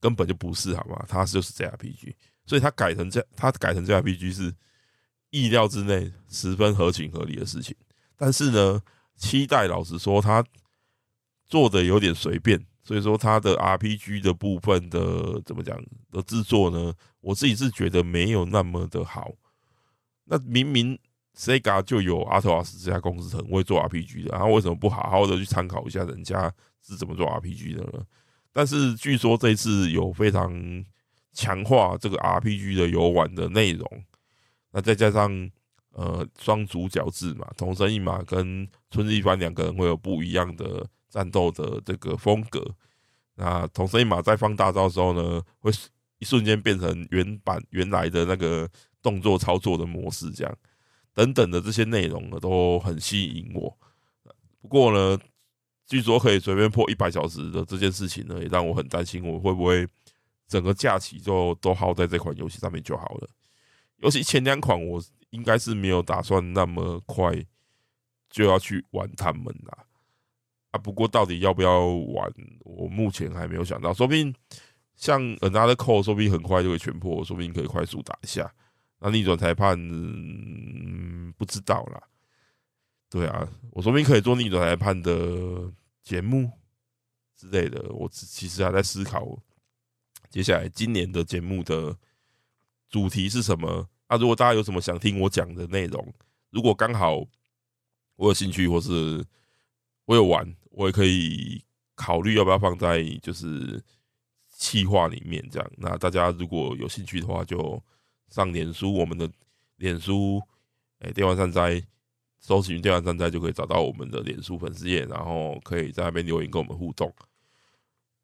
[0.00, 1.04] 根本就不是，好吗？
[1.08, 2.14] 它就是 JRPG，
[2.46, 4.54] 所以它改成这，它改成 JRPG 是
[5.34, 7.74] 意料之内，十分合情合理的事情。
[8.16, 8.80] 但是呢，
[9.16, 10.44] 期待老实说，他。
[11.46, 15.78] 做的有点随便，所以说他的 RPG 的部分的怎么讲
[16.10, 16.92] 的制作呢？
[17.20, 19.30] 我自己是觉得没有那么的好。
[20.24, 20.98] 那明明
[21.36, 28.04] Sega 就有 Atlus 这家公司很会做 RPG 的，然后为什么不好好的去参考一下人家是怎么做 RPG 的呢？
[28.50, 30.50] 但是据说这次有非常
[31.34, 34.04] 强化这个 RPG 的游玩的内容，
[34.74, 35.50] 那再加上
[35.92, 40.86] 呃双主角制嘛，同生一马跟春日一番两个人会有不一样的。
[41.14, 42.60] 战斗的这个风格，
[43.36, 45.70] 那同生一马在放大招的时候呢，会
[46.18, 48.68] 一瞬间变成原版原来的那个
[49.00, 50.52] 动作操作的模式，这样
[51.12, 53.78] 等等的这些内容呢，都很吸引我。
[54.60, 55.16] 不过呢，
[55.86, 59.86] 据说可以随便破一百小时的这件事情呢，也让我很担心，我会不会
[60.48, 63.28] 整个假期就都耗在这款游戏上面就好了。
[63.98, 67.32] 尤其前两款，我应该是没有打算那么快
[68.28, 69.86] 就要去玩他们啦。
[70.70, 73.94] 啊，不过到底要不要玩，我目前还没有想到。
[73.94, 74.34] 说不定
[74.96, 78.52] 像 Another Code，说不定很快就会全破，说不定可以快速打一下。
[78.98, 82.02] 那逆转裁判，嗯，不知道啦。
[83.08, 86.50] 对啊，我说不定可以做逆转裁判的节目
[87.36, 87.92] 之类的。
[87.92, 89.38] 我其实还在思考
[90.28, 91.96] 接下来今年的节目的
[92.94, 93.88] 主题是什么？
[94.06, 96.14] 啊，如果大家有什么想听我讲的内容，
[96.50, 97.16] 如果刚好
[98.14, 99.24] 我有兴趣，或是
[100.04, 101.60] 我有玩，我也可以
[101.96, 103.82] 考虑要不要放在就是
[104.48, 105.68] 企划里面这样。
[105.76, 107.82] 那大家如果有兴趣的话，就
[108.28, 109.28] 上脸书，我们的
[109.78, 110.40] 脸书，
[111.00, 111.82] 哎，电玩善哉，
[112.38, 117.12] 搜寻电玩善哉就可以找到我们的脸书粉丝页，然后可以在那边留言跟我们互动。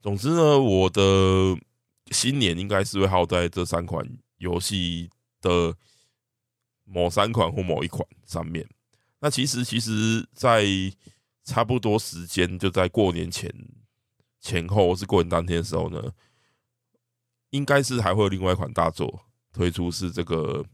[0.00, 1.58] 总之呢，我的
[2.12, 4.08] 新年应该是会耗在这三款
[4.40, 5.08] 游戏
[5.40, 5.74] 的
[6.84, 8.68] 某三款或某一款上面。
[9.20, 10.66] 那其实，其实，在
[11.44, 13.54] 差不多时间，就在过年前
[14.40, 16.12] 前后，或是过年当天的时候呢，
[17.50, 20.64] 应该是还会有另外一款大作推出，是这个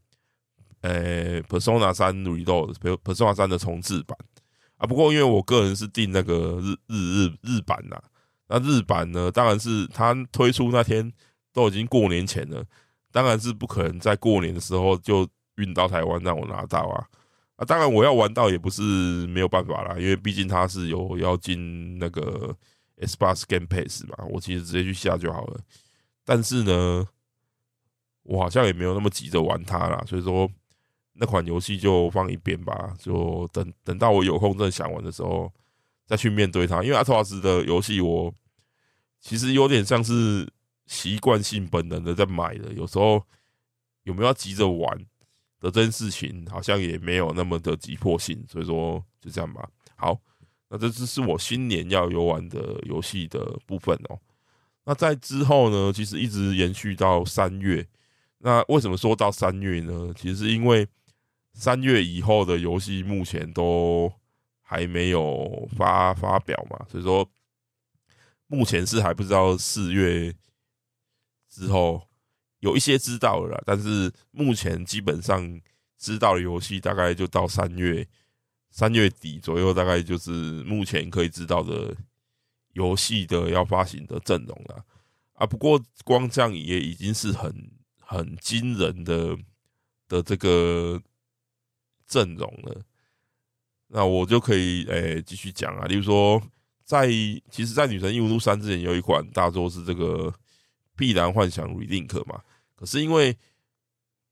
[0.83, 4.16] 呃，Persona 3 Reload，Persona 3的重制版
[4.76, 4.87] 啊。
[4.87, 8.00] 不过，因为我个人是订那个日日日日版呐，
[8.46, 11.12] 那日版呢，当然是它推出那天
[11.52, 12.64] 都已经过年前了。
[13.16, 17.09] 当然是不可能在过年的时候就运到台湾让我拿到啊！
[17.57, 18.83] 啊，当然我要玩到也不是
[19.29, 22.55] 没有办法啦，因为毕竟它是有要进那个
[22.98, 25.59] Xbox Game Pass 嘛，我其实直接去下就好了。
[26.26, 27.09] 但是呢，
[28.24, 30.46] 我好像也没有那么急着玩它啦，所以说
[31.14, 35.50] 那款游戏就放一边吧，就等等到我有空真的想玩的时候
[36.05, 36.83] 再去面对它。
[36.83, 38.31] 因为阿托瓦斯的游戏，我
[39.22, 40.46] 其实有点像是。
[40.87, 43.20] 习惯性本能的在买的，有时候
[44.05, 44.96] 有没有要急着玩
[45.59, 49.68] 的这件事情，好像也没有那么的急迫性，所以说就这样吧。
[49.96, 50.16] 好，
[50.68, 54.18] 那这只是我新年要游玩的游戏的部分哦。
[54.85, 57.85] 那在之后呢，其实一直延续到三月。
[58.38, 60.12] 那为什么说到三月呢？
[60.14, 60.87] 其实因为
[61.53, 64.12] 三月以后的游戏目前都
[64.62, 67.29] 还没有发发表嘛，所以说
[68.46, 70.33] 目前是还不知道四月。
[71.57, 72.07] 之后
[72.61, 75.59] 有一些知道了啦，但是目前基本上
[75.97, 78.07] 知道的游戏大概就到三月
[78.71, 80.31] 三月底左右，大概就是
[80.64, 81.97] 目前可以知道的
[82.75, 84.85] 游戏的要发行的阵容了
[85.33, 85.47] 啊。
[85.47, 89.35] 不过光这样也已经是很很惊人的
[90.07, 91.01] 的这个
[92.07, 92.83] 阵容了。
[93.88, 96.42] 那我就可以诶继续讲啊，例如说
[96.85, 100.35] 在其实，在《女神异闻录三》之前有一款大作是这个。
[100.96, 102.40] 必然幻想 Relink 嘛，
[102.74, 103.37] 可是因为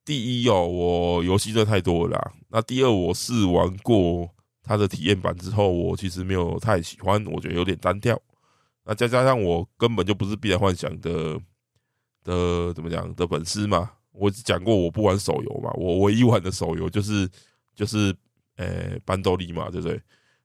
[0.04, 2.32] 第一哦，我游戏真的太多了啦。
[2.48, 4.28] 那第二，我试玩过
[4.62, 8.20] 它的体验版之后，我其实没有太喜欢，我觉得有点单调。
[8.84, 11.40] 那再加上我根本就不是必然幻想的
[12.22, 17.28] 的怎么讲的粉丝嘛，我讲过我不玩手游嘛，我唯一玩的手游就是
[17.74, 18.14] 就是
[18.56, 20.00] 呃班多利嘛，对不对？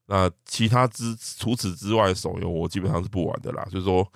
[0.05, 3.65] 那其他之除此之外的手游，我基本上是不玩的啦。
[3.71, 4.09] 所以说。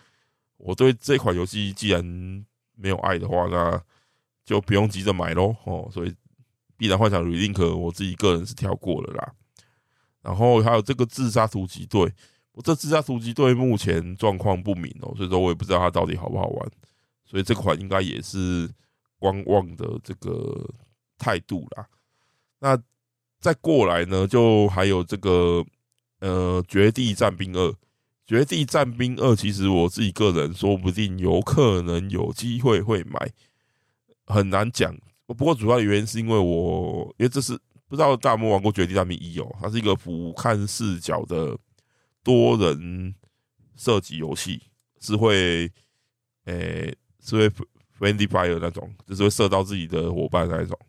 [0.66, 2.02] 我对这款游戏既然
[2.76, 3.84] 没有爱的话，那
[4.46, 5.90] 就不用急着买喽哦。
[5.92, 6.10] 所以
[6.78, 9.34] 《碧蓝幻想 Relink》我自己个人是跳过了啦。
[10.22, 12.10] 然后还有这个自杀突击队，
[12.54, 16.72] 我这自杀突击队目前状况不明哦，所以说我也不知道它到底好不好玩。
[17.26, 18.70] 所以这款应该也是
[19.20, 20.66] 观望的这个
[21.18, 21.86] 态度啦。
[22.60, 22.82] 那
[23.42, 25.66] 再过来呢，就还有这个
[26.20, 27.68] 呃《绝地战兵二》。
[28.26, 33.20] 《绝地战兵二》其实我自己个人说不定有可能有机会会买，
[34.26, 34.96] 很难讲。
[35.28, 41.58] 不过主要原因是因为我，因为这是不知道大家有没有玩过《绝地战兵一》哦，它是一个俯瞰视角的
[42.24, 43.14] 多人
[43.76, 44.62] 射击游戏，
[45.02, 45.70] 是会，
[46.46, 47.50] 诶、是会
[48.00, 50.80] friendly fire 那种，就是会射到自己的伙伴那一种。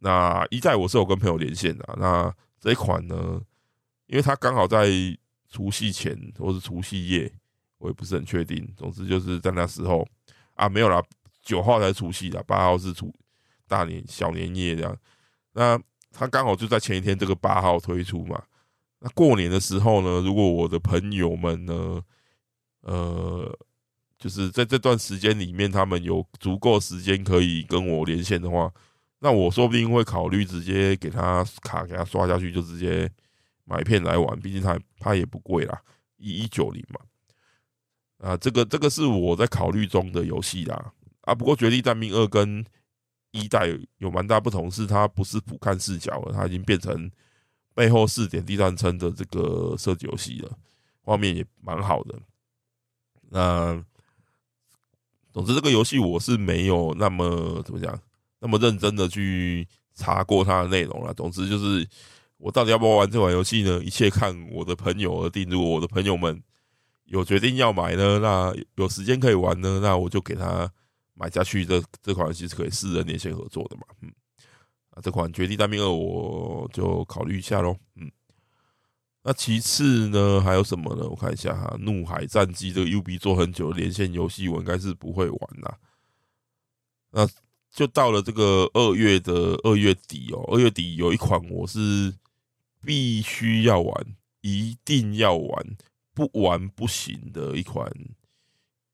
[0.00, 3.40] 那一代我是有跟朋友连线的，那这一款呢，
[4.06, 4.88] 因为它刚好在。
[5.52, 7.30] 除夕前或是除夕夜，
[7.76, 8.66] 我也不是很确定。
[8.74, 10.04] 总之就是在那时候
[10.54, 11.00] 啊，没有啦，
[11.42, 13.14] 九号才除夕啦，八号是除
[13.68, 14.96] 大年小年夜这样。
[15.52, 15.78] 那
[16.10, 18.42] 他刚好就在前一天这个八号推出嘛。
[19.00, 22.02] 那过年的时候呢，如果我的朋友们呢，
[22.80, 23.58] 呃，
[24.18, 28.72] 就是在这段时间里面，他们有足够时间可以跟我连线的话，
[29.18, 33.10] 那我说不定会考虑直接给他卡给他刷下去，就直接。
[33.64, 35.80] 买片来玩，毕竟它它也不贵啦，
[36.16, 37.00] 一一九零嘛。
[38.18, 40.92] 啊，这个这个是我在考虑中的游戏啦。
[41.22, 42.64] 啊，不过《绝地战兵二》跟
[43.30, 47.10] 一代有蛮大不同，是它不是俯瞰视角了，它已经变成
[47.74, 50.56] 背后四点地摊称的这个射击游戏了，
[51.00, 52.18] 画面也蛮好的。
[53.30, 53.84] 那
[55.32, 57.98] 总之，这个游戏我是没有那么怎么讲，
[58.38, 61.14] 那么认真的去查过它的内容了。
[61.14, 61.88] 总之就是。
[62.42, 63.80] 我到底要不要玩这款游戏呢？
[63.84, 65.48] 一切看我的朋友而定。
[65.48, 66.42] 如果我的朋友们
[67.04, 70.68] 有决定要买呢，那有时间可以玩呢，那我就给他
[71.14, 71.64] 买下去。
[71.64, 73.82] 这这款游戏是可以四人连线合作的嘛？
[74.00, 74.12] 嗯，
[74.90, 77.76] 啊，这款《绝地大兵二》我就考虑一下喽。
[77.94, 78.10] 嗯，
[79.22, 81.08] 那其次呢，还有什么呢？
[81.08, 85.78] 我看一下哈，《怒海战记》这个 UB 做很久连线游戏，我应该是不会玩啦。
[87.12, 87.28] 那
[87.70, 92.12] 就到了这个二月的二月底哦，二月底有一款我是
[92.84, 95.76] 必须要玩，一定要玩，
[96.12, 97.90] 不玩不行的一款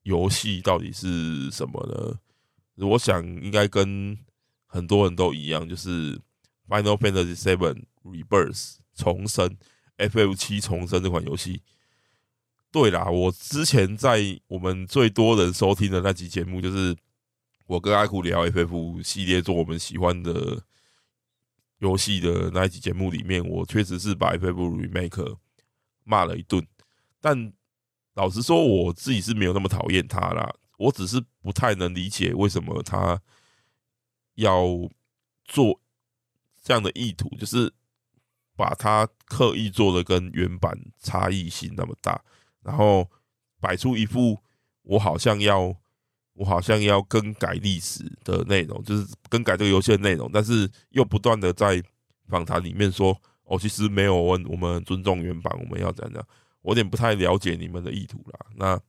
[0.02, 2.86] 游戏，到底是什么呢？
[2.86, 4.16] 我想应该跟
[4.66, 6.16] 很多人都一样，就是
[6.68, 8.52] 《Final Fantasy VII Rebirth》
[8.94, 9.56] 重生
[9.96, 11.62] ，FF 七重生这款游戏。
[12.70, 16.96] 对啦，我之前在我们最多人收听的那集节目，就是。
[17.68, 20.62] 我跟阿酷聊 FF 系列做我们喜欢的
[21.78, 25.36] 游戏的那一集节目里面，我确实是把 FF Remake
[26.04, 26.66] 骂了一顿。
[27.20, 27.52] 但
[28.14, 30.54] 老实说，我自己是没有那么讨厌他啦。
[30.76, 33.20] 我只是不太能理解为什么他
[34.34, 34.64] 要
[35.44, 35.80] 做
[36.62, 37.72] 这样的意图，就是
[38.56, 42.22] 把他刻意做的跟原版差异性那么大，
[42.62, 43.10] 然后
[43.60, 44.42] 摆出一副
[44.82, 45.76] 我好像要。
[46.38, 51.82] 我好像要更改历史的内容，就是更改这个游戏的内容，但是又不断的在
[52.28, 56.24] 访谈里面说：“哦，其实没有问，我们尊重原版，我们要怎样？”
[56.62, 58.46] 我有点不太了解你们的意图啦。
[58.54, 58.80] 那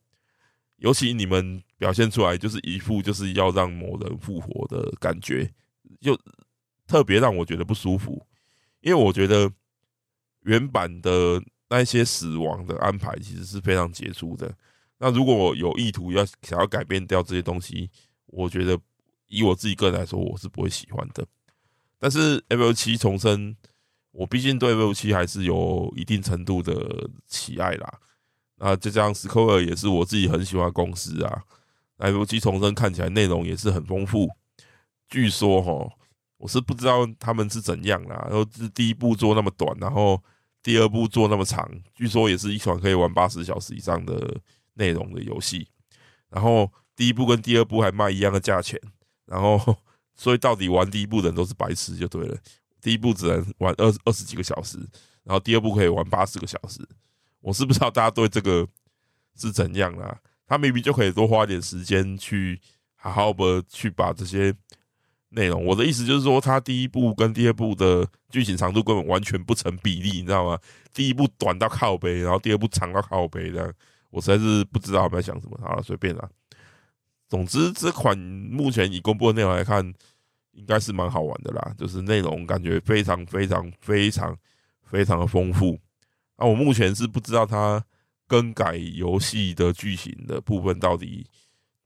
[0.76, 5.50] 尤其你们表现出来就是一副就是要让某人复活的感觉，
[6.00, 6.16] 就
[6.86, 8.24] 特别让我觉得不舒服。
[8.80, 9.50] 因为我觉得
[10.42, 14.54] 原版的那些死亡的安排其实是非常杰出的。
[15.02, 17.90] 那如果我有意图要想要改变掉这些东西，
[18.26, 18.78] 我觉得
[19.28, 21.26] 以我自己个人来说，我是不会喜欢的。
[21.98, 22.70] 但是 F.
[22.74, 23.56] 七重生，
[24.10, 24.92] 我毕竟对 F.
[24.92, 27.98] 七还是有一定程度的喜爱啦。
[28.56, 31.44] 那就这样，Square 也是我自己很喜欢的公司啊。
[31.96, 34.28] FF 七重生看起来内容也是很丰富。
[35.08, 35.90] 据说齁，
[36.36, 38.26] 我是不知道他们是怎样啦。
[38.28, 40.22] 然后是第一部做那么短，然后
[40.62, 44.38] 第二部做那么长，据说也是一款可以玩八十小时以上的。
[44.80, 45.68] 内容的游戏，
[46.30, 48.80] 然后第一部跟第二部还卖一样的价钱，
[49.26, 49.76] 然后
[50.14, 52.36] 所以到底玩第一部的人都是白痴就对了。
[52.80, 54.78] 第一部只能玩二二十几个小时，
[55.22, 56.80] 然后第二部可以玩八十个小时。
[57.40, 58.66] 我是不知道大家对这个
[59.36, 60.18] 是怎样啦？
[60.46, 62.60] 他明明就可以多花点时间去
[62.96, 64.54] 好好的去把这些
[65.30, 65.64] 内容。
[65.64, 70.58] 我的意思就是说，他第一部跟第二部的剧情长度根本完全不成比例，你知道吗？
[70.92, 73.72] 第一部短到靠背，然后第二部长到靠背这样。
[74.10, 76.28] 我实在是不知道他们在想什么，好了，随便啦。
[77.28, 79.94] 总之，这款目前已公布的内容来看，
[80.50, 81.74] 应该是蛮好玩的啦。
[81.78, 84.36] 就是内容感觉非常非常非常
[84.82, 85.78] 非常的丰富。
[86.36, 87.84] 那我目前是不知道它
[88.26, 91.24] 更改游戏的剧情的部分到底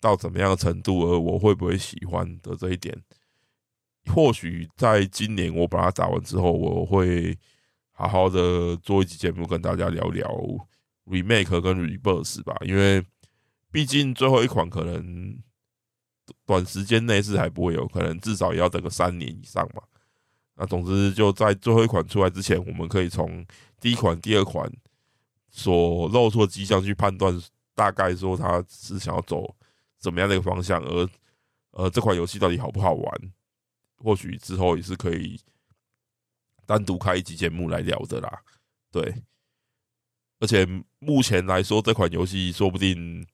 [0.00, 2.96] 到怎么样的程度，而我会不会喜欢的这一点，
[4.06, 7.36] 或许在今年我把它打完之后，我会
[7.92, 10.26] 好好的做一集节目跟大家聊聊。
[11.06, 13.04] Remake 跟 Rebirth 吧，因为
[13.70, 15.38] 毕竟最后一款可能
[16.46, 19.82] 短时间内是还不会有，可能至少也要等个三年以上嘛。
[20.54, 23.44] 那总之就在最后一款出来之前，我们可以从
[23.80, 24.72] 第一款、第二款
[25.50, 27.38] 所露出的迹象去判断，
[27.74, 29.54] 大概说他是想要走
[29.98, 31.08] 怎么样的一个方向，而
[31.72, 33.32] 呃这款游戏到底好不好玩，
[33.98, 35.38] 或许之后也是可以
[36.64, 38.40] 单独开一集节目来聊的啦。
[38.90, 39.14] 对。
[40.40, 40.66] 而且
[40.98, 43.26] 目前来说，这款游戏说不定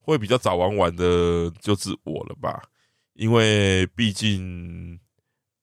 [0.00, 2.62] 会比较早玩完的，就是我了吧？
[3.14, 5.00] 因为毕竟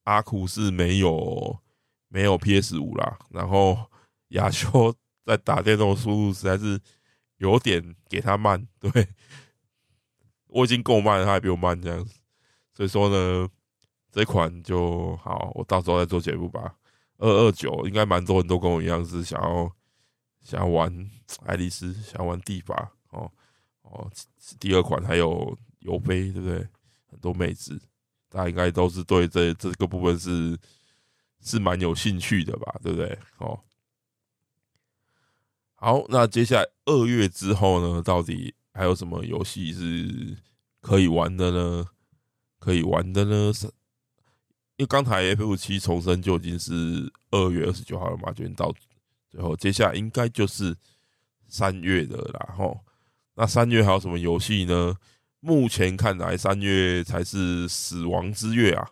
[0.04, 1.60] 阿库是没有
[2.10, 3.90] 没有 PS 五啦，然后
[4.30, 4.94] 亚修
[5.26, 6.80] 在打电动速度实在是
[7.38, 8.68] 有点给他慢。
[8.80, 9.08] 对，
[10.48, 12.16] 我已经够慢，他还比我慢这样子。
[12.74, 13.48] 所以说呢，
[14.12, 16.76] 这款就好，我到时候再做节目吧。
[17.18, 19.72] 二二九应该蛮多人都跟我一样是想要。
[20.46, 21.10] 想玩
[21.44, 23.30] 爱丽丝，想玩蒂法哦
[23.82, 24.12] 哦，
[24.60, 26.68] 第二款还有尤菲，对不对？
[27.08, 27.82] 很多妹子，
[28.30, 30.56] 大家应该都是对这这个部分是
[31.42, 33.18] 是蛮有兴趣的吧，对不对？
[33.40, 33.60] 哦，
[35.74, 40.38] 好，那接下来二月之后呢，到底还有什么游戏是
[40.80, 41.88] 可以玩的呢？
[42.60, 43.52] 可以玩的呢？
[43.52, 43.66] 是，
[44.78, 48.72] 因为刚才 FF 七重生就已经是二月二十九号了嘛，就已经到。
[49.36, 50.76] 然后接下来应该就是
[51.48, 52.80] 三月的啦，吼。
[53.36, 54.96] 那三月还有什么游戏呢？
[55.42, 58.88] 目前看来，三月才是死亡之月啊。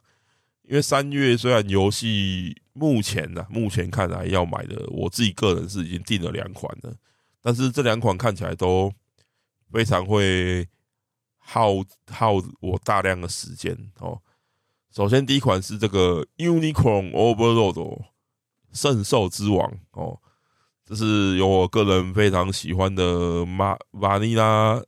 [0.64, 6.94] 因为三月虽然游戏目前呢，目前看来要买的，我自己个人是已经订了两款了。
[7.42, 8.94] 但是这两款看起来都
[9.72, 10.68] 非常会
[11.38, 14.22] 耗耗我大量的时间哦。
[14.92, 18.06] 首先，第一款是这个 Unicorn Overlord
[18.72, 20.22] 圣兽之王哦，
[20.86, 24.84] 这是由我个人非常喜欢的马 Vanilla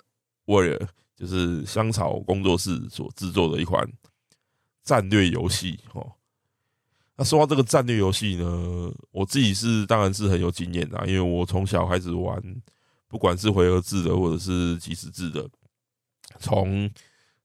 [0.45, 3.87] Ware，就是香草工作室所制作的一款
[4.83, 6.11] 战略游戏哦。
[7.15, 12.43] 那说到这个战略游戏呢，我自己是当然是很有经验的，因为我从小开始玩，
[13.07, 15.47] 不管是回合制的或者是即时制的，
[16.39, 16.91] 从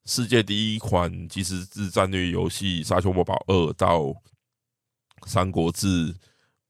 [0.05, 4.01] 世界第一款即时制战略游戏《沙丘魔堡二》到
[5.25, 6.13] 《三国志》《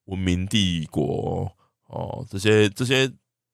[0.05, 1.47] 文明帝国》
[1.91, 3.11] 哦，这些这些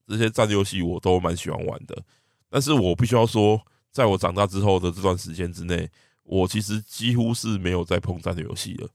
[0.07, 2.01] 这些战略游戏我都蛮喜欢玩的。
[2.49, 3.61] 但是我必须要说，
[3.91, 5.91] 在我长大之后的这段时间之内，
[6.23, 8.89] 我其实几乎是没有在碰战略游戏了。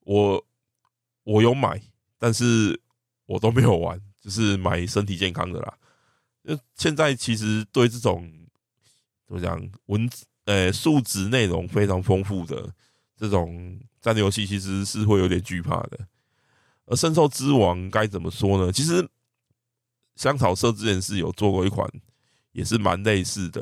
[0.00, 0.44] 我
[1.24, 1.80] 我有买，
[2.18, 2.80] 但是
[3.26, 5.78] 我都没有玩，就是买身体健康的啦。
[6.44, 8.26] 就现在其实对这种
[9.26, 12.72] 怎么讲文字呃数值内容非常丰富的
[13.16, 15.98] 这种战略游戏，其实是会有点惧怕的。
[16.90, 18.72] 而圣兽之王该怎么说呢？
[18.72, 19.06] 其实
[20.16, 21.88] 香草社之前是有做过一款，
[22.52, 23.60] 也是蛮类似的。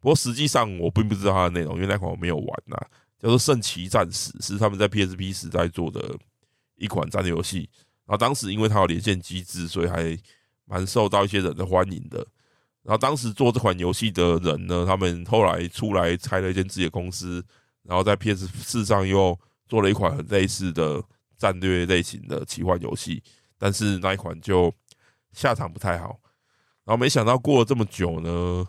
[0.00, 2.76] 不过实际上我并不知道它的内容，因为那款我没有玩呐。
[3.20, 6.12] 叫做《圣骑战士》，是他们在 PSP 时代做的
[6.74, 7.70] 一款战略游戏。
[8.04, 10.18] 然后当时因为它有连线机制，所以还
[10.64, 12.18] 蛮受到一些人的欢迎的。
[12.82, 17.40] 然后当时做这款游戏的人呢，他们后来出来开了一间自己的公司，
[17.84, 21.00] 然后在 PS 四上又做了一款很类似的
[21.42, 23.20] 战略类型的奇幻游戏，
[23.58, 24.72] 但是那一款就
[25.32, 26.20] 下场不太好。
[26.84, 28.64] 然后没想到过了这么久呢，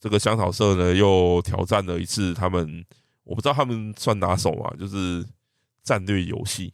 [0.00, 2.84] 这个香草社呢又挑战了一次他们。
[3.22, 5.24] 我不知道他们算拿手嘛，就是
[5.84, 6.72] 战略游戏，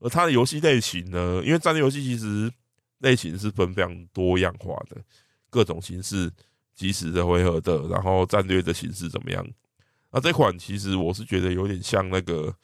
[0.00, 2.52] 而它的游戏类型呢，因为战略游戏其实
[2.98, 4.96] 类型是分非常多样化的，
[5.48, 6.30] 各种形式，
[6.74, 9.46] 即时的、回合的，然后战略的形式怎么样？
[10.10, 12.54] 那这款其实我是觉得有点像那个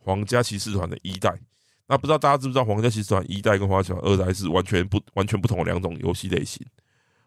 [0.00, 1.32] 皇家骑士团的一代。
[1.86, 6.64] 那不知道大家知不知道，皇家骑士团一代跟皇家骑士团二代是完全不完全不同的两种游戏类型。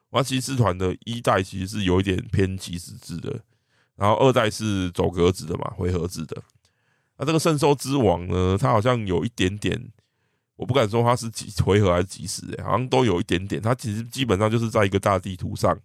[0.09, 3.41] 皇家骑士团的一代其实是有一点偏即时制的。
[3.95, 6.41] 然后二代是走格子的嘛，回合制的。
[7.15, 9.79] 那这个圣兽之王呢，它好像有一点点，
[10.55, 13.61] 我不敢说它是几回合还是即时，哎，好像都有一点点。
[13.61, 15.79] 它其实基本上就是在一个大地图上，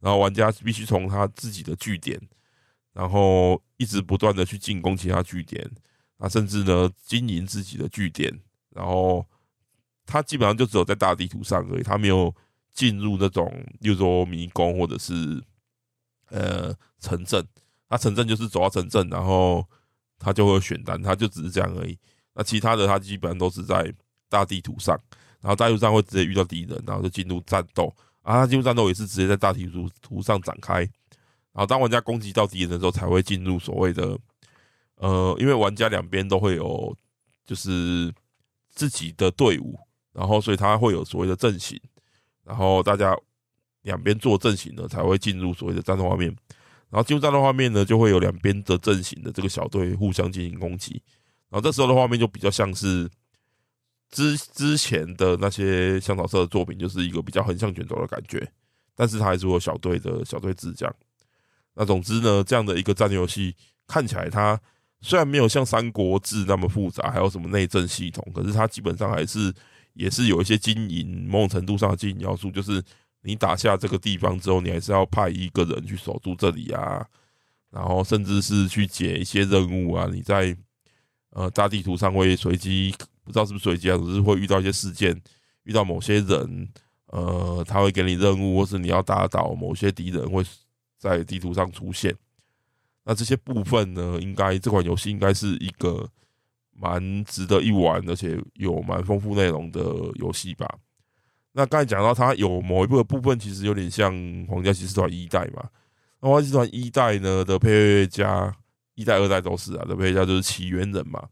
[0.00, 2.20] 然后玩家必须从他自己的据点，
[2.92, 5.70] 然后一直不断的去进攻其他据点，
[6.22, 8.32] 啊，甚至呢经营自己的据点。
[8.70, 9.26] 然后
[10.06, 12.34] 他基本上就只有在大地图上而已，他没有
[12.72, 15.42] 进入那种，比如说迷宫或者是。
[16.34, 17.46] 呃，城镇，
[17.90, 19.62] 那城镇就是走到城镇，然后
[20.18, 21.98] 他就会选单，他就只是这样而已。
[22.32, 23.92] 那其他的他基本上都是在
[24.30, 24.98] 大地图上，
[25.42, 27.94] 然后大地图上会直接遇到敌人，然后就进入战斗。
[28.22, 30.78] 啊，他进入战斗也是直接在大地图图上展开。
[30.78, 30.88] 然
[31.56, 34.18] 后当玩家攻击到敌人的时候，才会进入所谓的
[35.02, 36.96] 呃，因为玩家两边都会有
[37.44, 38.12] 就是
[38.68, 39.78] 自己的队伍，
[40.12, 41.78] 然后所以他会有所谓的阵型，
[42.44, 43.16] 然后大家。
[43.84, 46.28] 两边做阵型呢，才会进入所谓的战斗画面。
[46.88, 51.02] 然后进入战斗画面呢，就会有两边的阵型的这个小队互相进行攻击。
[51.48, 53.10] 然后这时候的画面就比较像是
[54.08, 58.48] 之之前的那些香草社的作品，就是一个比较横向卷轴的感觉。
[58.94, 60.94] 但是它还是有小队的小队制这样。
[61.74, 63.52] 那总之呢，这样的一个战略游戏
[63.88, 64.60] 看起来，它
[65.02, 69.52] 虽然没有像《三国志》那么复杂，还有什么内政系统，可是它基本上还是
[69.92, 72.82] 也是有一些经营某种程度上的经营要素，就是。
[73.24, 77.06] 你打下这个地方之后，你还是要派一个人去守住这里啊，
[77.70, 80.08] 然后甚至是去解一些任务啊。
[80.12, 80.56] 你在
[81.30, 82.92] 呃大地图上会随机，
[83.22, 85.16] 不知道是不是随机啊，只是会遇到一些事件，
[85.62, 86.68] 遇到某些人，
[87.12, 90.44] 呃，他会给你任务，或是你要打倒某些敌人会
[90.98, 92.12] 在地图上出现。
[93.04, 96.08] 那这些部分呢，应该这款游戏应该是一个
[96.72, 99.80] 蛮值得一玩，而且有蛮丰富内容的
[100.14, 100.68] 游戏吧。
[101.52, 104.14] 那刚才讲到，它有某一部的部分，其实有点像
[104.48, 105.68] 《皇家骑士团》一代嘛。
[106.20, 108.54] 那《皇家骑士团》一代呢的配乐家，
[108.94, 111.28] 一代、二代都是啊的配乐家，就是起源人嘛。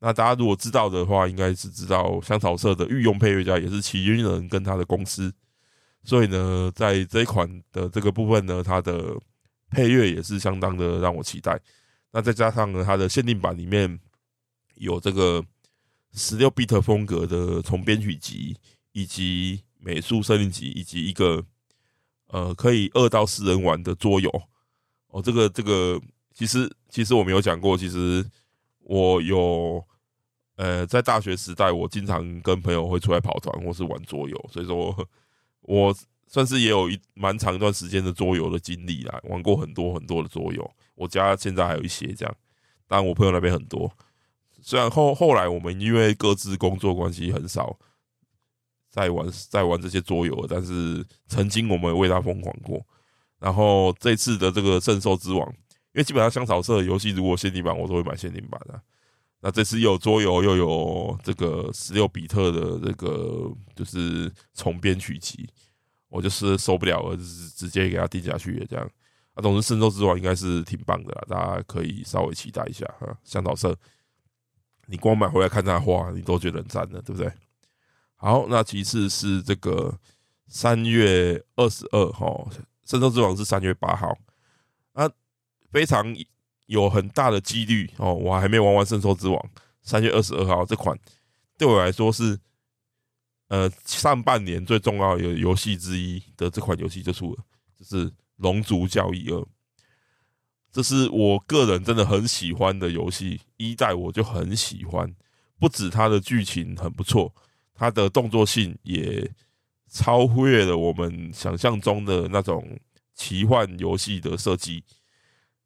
[0.00, 5.32] 那大家如果知道的话，应该是知道香草社的御用配乐家也是起源人跟他的公司。
[6.04, 9.16] 所以呢，在这一款的这个部分呢，它的
[9.70, 11.60] 配乐也是相当的让我期待。
[12.12, 13.98] 那再加上呢，它的限定版里面
[14.74, 15.44] 有这个
[16.12, 18.56] 十六 bit 风格的重编曲集。
[18.96, 21.44] 以及美术设定集，以及一个
[22.28, 24.30] 呃可以二到四人玩的桌游
[25.08, 26.00] 哦，这个这个
[26.32, 28.24] 其实其实我没有讲过，其实
[28.78, 29.86] 我有
[30.56, 34.96] 呃，在大学时代，我经常跟朋友会出来跑团或是玩桌游，所以说，
[35.60, 35.94] 我
[36.26, 40.70] 算是也有一蛮长一段时间的桌游的经历啦，玩过很多很多的桌游。
[40.94, 42.36] 我家现在还有一些这样，
[42.88, 43.90] 当然我朋友那边很多。
[44.60, 47.78] 虽然后后来我们因为各自工作关系很少
[48.90, 52.84] 再玩再玩这些桌游，但是曾经我们为他疯狂过。
[53.38, 58.80] 然后这次的这个圣兽之王，因为基本上香草社游戏如果限定版，我都会买限定版的。
[59.42, 65.46] 那这次又有桌游，又有这个十六比特的这个就是重编曲集，
[66.16, 68.90] 我就是受不了了，直直接给他定下去这样。
[69.34, 73.16] 啊，总之圣兽之王应该是挺棒的啦，大家可以稍微期待一下哈。
[73.22, 73.76] 向导社，
[74.86, 77.30] 你光买回来看他画，你都觉得很赞的，对不对？
[78.14, 79.96] 好，那其次是这个
[80.48, 82.48] 三月二十二号，
[82.86, 84.16] 圣兽之王是三月八号，
[84.94, 85.08] 啊，
[85.70, 86.16] 非常。
[86.66, 89.38] 有很大的几率哦，我还没玩完《圣兽之王》。
[89.82, 90.98] 三月二十二号这款
[91.56, 92.36] 对我来说是
[93.48, 97.44] 呃上半年最重要的游戏之一的这款游戏就出了，
[97.78, 99.36] 就是《龙族教义二》。
[100.72, 105.10] 这是我个人真的很喜欢的游戏，一代我就很喜欢，
[105.58, 107.34] 不止它的剧情很不错，
[107.72, 109.30] 它的动作性也
[109.88, 112.78] 超越了我们想象中的那种
[113.14, 114.84] 奇幻游戏的设计。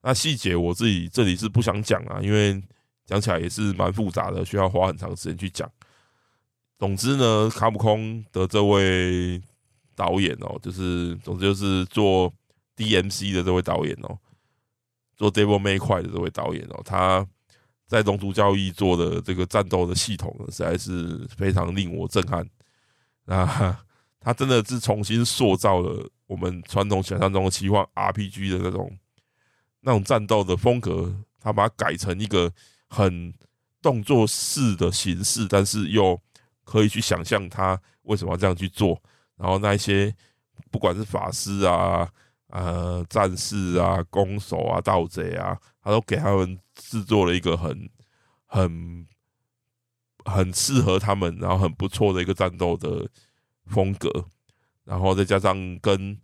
[0.02, 2.62] 那细节我自己这里是不想讲啊，因为
[3.04, 5.68] 讲起来也是蛮复杂的，需要花很长时间去讲。
[6.80, 9.38] 总之呢，卡普空的这位
[9.94, 12.32] 导演哦，就是总之就是做
[12.74, 14.18] DMC 的这位导演哦，
[15.14, 17.26] 做 Devil May Cry 的这位导演哦，他
[17.86, 22.48] 在《龙族交易》做的这个战斗的系统呢，实在是非常令我震撼。
[23.26, 23.76] 那
[24.18, 28.90] 他真的是重新塑造了我们传统想象中的奇幻 RPG 的那种。
[29.82, 32.52] 那种战斗的风格，他把它改成一个
[32.88, 33.32] 很
[33.80, 36.20] 动作式的形式，但是又
[36.70, 38.96] 可以去想象他为什么要这样去做。
[39.36, 40.14] 然后那一些
[40.70, 42.08] 不管是法师啊、
[42.50, 47.90] 呃战士啊、弓手啊、盗贼啊，他都给他们制作了一个很
[48.46, 49.06] 很
[50.24, 53.08] 很适合他们，然后很不错的一个战斗的
[53.66, 54.08] 风格。
[54.84, 56.18] 然后再加上跟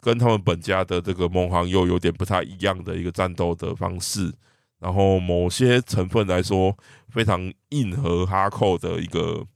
[0.00, 4.34] 跟他们本家的这个蒙航又有点不太一样的一个战斗的方式，
[4.78, 6.76] 然后某些成分来说
[7.08, 9.46] 非常硬核哈扣的一个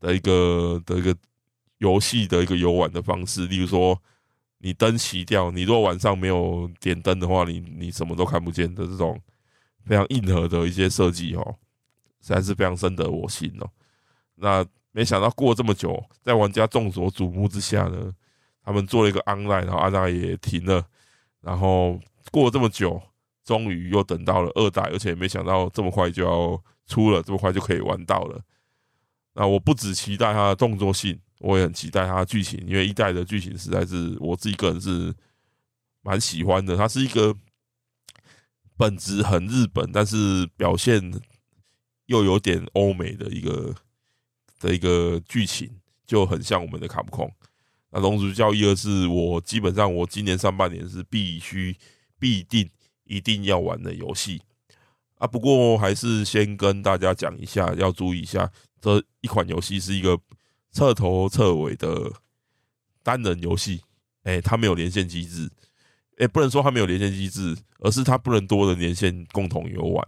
[0.00, 1.16] 的一个的一个
[1.78, 4.00] 游戏的一个游玩的方式，例如说
[4.58, 9.20] 你灯熄掉，你如果晚上没有点灯的话，你你什么都看不见的这种
[9.84, 11.56] 非常硬核的一些设计哦，
[12.20, 13.70] 实在是非常深得我心哦。
[14.34, 18.12] 那没想到过这么久，在玩家众所瞩目之下呢。
[18.60, 20.84] 他们做了一个 online，然后 online 也停了，
[21.40, 21.98] 然后
[22.30, 23.00] 过了这么久，
[23.48, 28.38] 终于又等到了二代，而且没想到这么快就要出了，这么快就可以玩到了。
[29.32, 35.14] 那我不只期待它的动作性，我也很期待它的剧情，因为一代的剧情实在是我自己个人是
[36.02, 36.76] 蛮喜欢的。
[36.76, 37.34] 它是一个
[38.76, 41.10] 本质很日本，但是表现
[42.04, 43.74] 又有点欧美的一个
[44.60, 45.70] 的一个剧情，
[46.06, 47.32] 就很像我们的卡普空。
[47.92, 51.74] 那《龙族教义二》是我基本上我今年上半年是必须、
[52.18, 52.68] 必定、
[53.08, 54.40] 一定要玩的游戏
[55.16, 55.26] 啊。
[55.26, 58.48] 不过还是先跟大家讲一下，要注意一下，
[58.80, 60.18] 这一款游戏是一个
[60.72, 62.12] 彻头彻尾的
[63.02, 63.82] 单人游戏。
[64.22, 65.50] 哎，它没有连线机制。
[66.18, 70.06] 哎，不能说它没有连线机制，而是它不能多人连线共同游玩。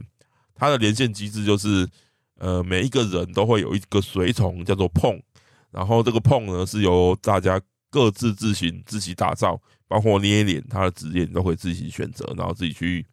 [0.54, 1.88] 它的连线机制就是，
[2.34, 5.22] 呃，每一个人都会有一个随从叫做碰。
[5.70, 9.58] 然后这个碰呢，是由大家各自自行自己打造，
[9.90, 13.04] 包括捏脸，他的职业你都可以自己选择，然后自己去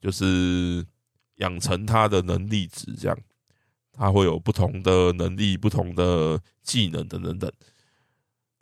[0.00, 0.82] 就是
[1.34, 3.18] 养成他的能力值，这样
[3.92, 7.52] 他会有不同的能力、不同的技能等等等。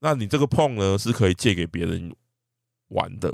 [0.00, 2.12] 那你这个碰呢，是可以借给别人
[2.88, 3.32] 玩的。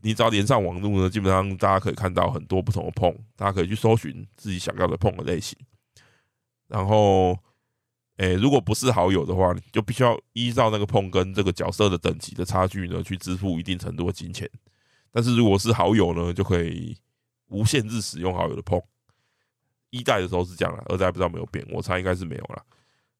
[0.00, 5.54] 你只要连上网络呢，基本上大家可以看到很多不同的碰，大家可以去搜寻自己想要的碰的类型，
[6.66, 7.38] 然后。
[8.20, 14.46] 诶，如果不是好友的话，你就必须要依照那个碰跟这个角色的等级的差距呢，去支付一定程度的金钱。
[15.10, 16.94] 但是如果是好友呢，就可以
[17.46, 18.78] 无限制使用好友的碰。
[19.88, 22.62] 一代的时候是这样啦，二代不知道没有变，我猜应该是没有啦。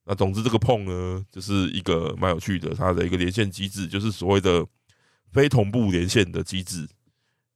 [0.05, 4.66] 那总之这个碰呢，就是一个蛮有趣的，它的一个连线机制，就是所谓的
[5.32, 6.86] 非同步连线的机制。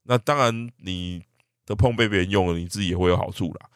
[0.05, 1.23] 那当然，你
[1.67, 3.69] 的碰被别人用了，你自己也会有好处啦。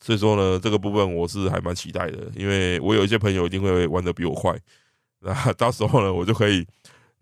[0.00, 4.58] 所以说呢，这个部分我是还蛮期待的，因为我有一些朋友一定会玩的比我快，
[5.20, 6.66] 那 到时候呢，我就可以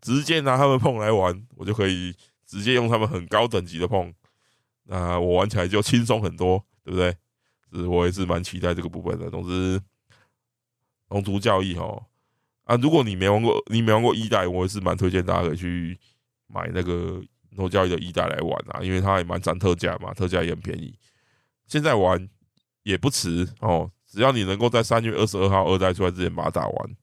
[0.01, 2.15] 直接拿他们碰来玩，我就可以
[2.47, 4.13] 直接用他们很高等级的碰，
[4.85, 7.17] 那我玩起来就轻松很多，对不对？
[7.73, 9.29] 是我也是蛮期待这个部分的。
[9.31, 9.81] 总之，
[11.09, 12.07] 龙族教义哦
[12.65, 15.99] 啊，如果你没玩过，你没玩过一代，我也是蛮推荐大家可以去
[16.47, 17.21] 买那个
[17.57, 20.97] 龙族教义的一代来玩啊，因为它也蛮涨特价嘛，特价也很便宜。
[21.67, 22.29] 现在玩
[22.85, 26.97] 也不迟哦，只要你能够在三月二十二号二代出来之前把它打完，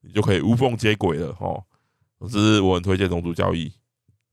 [0.00, 1.64] 你就可以无缝接轨了哦。
[2.18, 3.72] 总之，我很推荐龙族交易，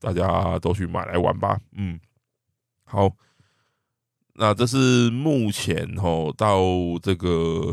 [0.00, 1.60] 大家都去买来玩吧。
[1.72, 2.00] 嗯，
[2.84, 3.10] 好。
[4.36, 6.58] 那这是目前吼到
[7.00, 7.72] 这个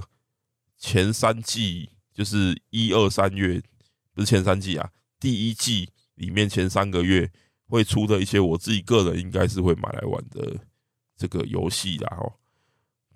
[0.78, 3.60] 前三季，就是一二三月，
[4.14, 7.32] 不是前三季啊，第一季里面前三个月
[7.66, 10.56] 会出的一些，我自己个人应该是会买来玩的
[11.18, 12.18] 这个游戏啦。
[12.20, 12.32] 哦，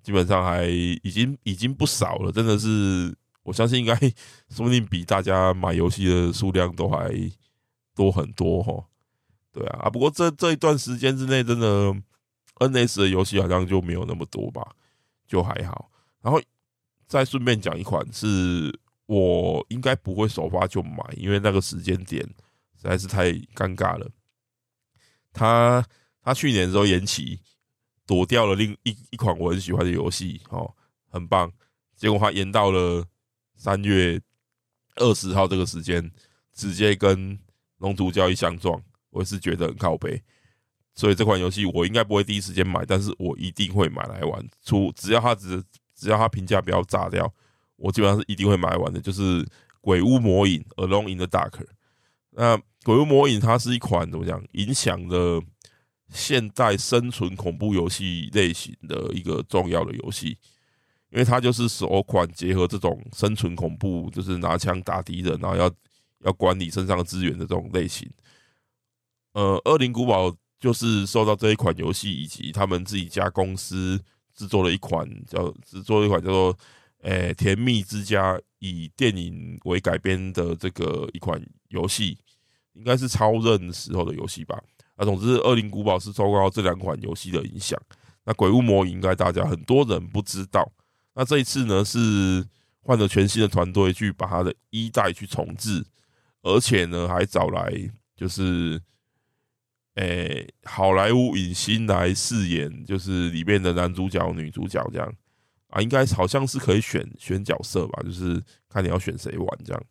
[0.06, 3.92] 基本上还已经已经不少了，真的是我相信应该
[4.50, 7.10] 说不定比大家买游戏的数量都还
[7.92, 8.84] 多很多哈。
[9.50, 11.92] 对啊，啊不过这这一段时间之内，真的。
[12.58, 14.66] NS 的游戏好像就没有那么多吧，
[15.26, 15.90] 就还好。
[16.22, 16.40] 然后
[17.06, 22.22] 再顺便讲一款，是我应该不会首发就买，因为那个时间点
[22.80, 24.08] 实在是太尴尬了。
[25.34, 25.84] 他
[26.22, 27.38] 他去年的时候延期，
[28.06, 30.72] 躲掉了另一一款我很喜欢的游戏，哦，
[31.08, 31.52] 很棒。
[31.96, 33.04] 结果他延到了
[33.56, 34.20] 三月
[34.96, 36.10] 二十号这个时间，
[36.54, 37.36] 直接跟
[37.78, 38.80] 《龙族交易》相撞，
[39.10, 40.22] 我是觉得很靠北。
[40.94, 44.48] 所以这款游戏我应该不会第一时间买，但是我一定会买来玩。
[44.62, 45.62] 出只要它只
[45.94, 47.30] 只要它评价不要炸掉，
[47.76, 49.00] 我基本上是一定会买来玩的。
[49.00, 49.42] 就是
[49.80, 51.66] 《鬼屋魔影》（Alone in the Dark）。
[52.30, 55.42] 那《鬼屋魔影》它是一款怎么讲，影响了
[56.10, 60.36] 现代生存恐怖游戏类型的一个重要的游戏，
[61.10, 65.70] 因为它就是首款结合这种生存恐怖，就是拿枪打敌人，然后要
[66.24, 68.10] 要管理身上资源的这种类型。
[69.32, 70.28] 呃，《恶灵古堡》。
[70.58, 74.02] 就是受到这一款游戏以及他们自己家公司
[74.34, 76.58] 制作了一款叫制作了一款叫做
[77.04, 82.18] “诶甜蜜之家”以电影为改编的这个一款游戏，
[82.72, 84.58] 应该是超任时候的游戏吧。
[84.96, 87.80] 那总之，《恶灵古堡》是受到这两款游戏的影响。
[88.24, 90.72] 那《鬼屋魔影》应该大家很多人不知道。
[91.14, 92.44] 那这一次呢，是
[92.80, 95.84] 换了全新的团队去把它的一代去重置，
[96.42, 97.72] 而且呢，还找来
[98.16, 98.80] 就是。
[99.96, 105.10] 诶、好莱坞影星来饰演，就是里面的男主角、女主角这样
[105.68, 108.38] 啊，应该好像是可以选选角色吧，就是
[108.68, 109.82] 看你要选谁玩这样。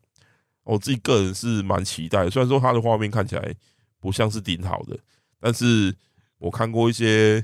[0.61, 3.51] 我自己个人是蛮期待，虽然说它的画面看起来
[4.05, 4.95] 不像是顶好的，
[5.39, 5.95] 但是
[6.37, 7.43] 我看过一些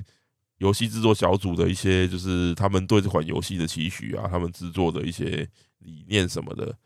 [0.57, 5.49] 游戏制作小组的一些，就是他们对这款游戏的期许啊，他们制作的一些
[5.79, 6.77] 理念什么的，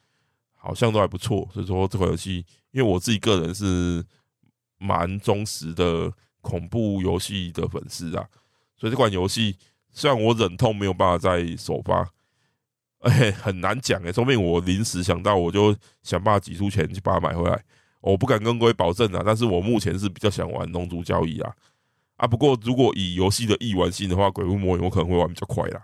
[0.54, 1.50] 好像都还不错。
[1.54, 4.06] 所以说这款游戏，因为我自己个人是。
[4.78, 6.12] 蛮忠实的
[6.42, 8.28] 恐怖游戏的粉丝啊，
[8.76, 9.56] 所以这款游戏
[9.94, 12.08] 虽然我忍痛没有办法在首发，
[13.00, 15.74] 哎，很难讲哎，说不定我临时想到，我就
[16.04, 17.64] 想办法挤出钱去把它买回来。
[18.12, 21.56] 我不敢跟各位保证啊，但是我目前是比较想玩《龙族交易》啊
[22.18, 22.28] 啊。
[22.28, 25.82] 不过如果以游戏的易玩性的话，《鬼屋魔影》我可能会玩比较快啦。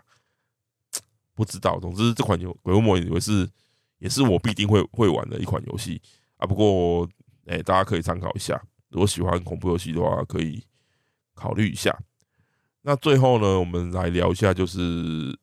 [1.33, 3.49] 不知道，总之这款游《鬼屋魔影》也是
[3.97, 5.99] 也是我必定会会玩的一款游戏
[6.37, 6.45] 啊。
[6.45, 7.09] 不过
[7.47, 8.61] 哎，大家可以参考一下。
[8.89, 10.63] 如果喜欢恐怖游戏的话，可以
[11.33, 11.97] 考虑一下。
[12.83, 15.35] 那最后呢，我们来聊一下，就是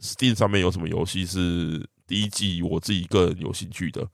[0.00, 4.06] Steam 上面有什么游戏是第一季我自己个人有兴趣的。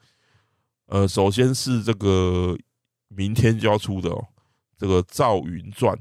[0.87, 2.57] 呃，首先是这个
[3.09, 4.28] 明天就要出的哦，
[4.76, 5.97] 这个《赵云传》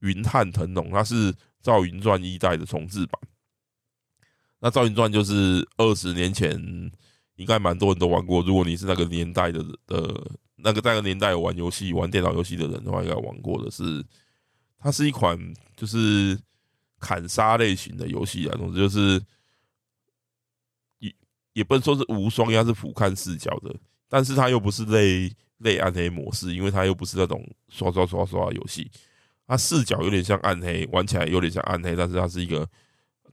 [0.00, 3.20] 云汉腾龙，它是《赵云传》一代的重制版。
[4.60, 6.50] 那《赵云传》就是二十年前，
[7.36, 8.42] 应该蛮多人都玩过。
[8.42, 10.32] 如果你是那个年代的的。
[10.64, 14.04] 那个那个年代玩游戏、玩电脑游戏的人的话，应该玩过的是，
[14.78, 15.36] 它是一款
[15.76, 16.38] 就是
[17.00, 19.20] 砍杀类型的游戏啊，总之就是
[21.00, 21.12] 也
[21.54, 23.74] 也不能说是无双，应该是俯瞰视角的，
[24.12, 28.90] 但是它又不是类类暗黑模式，因为它又不是那种刷刷刷刷游戏，
[29.46, 32.68] 它视角有点像暗黑，玩起来有点像暗黑，但是它是一个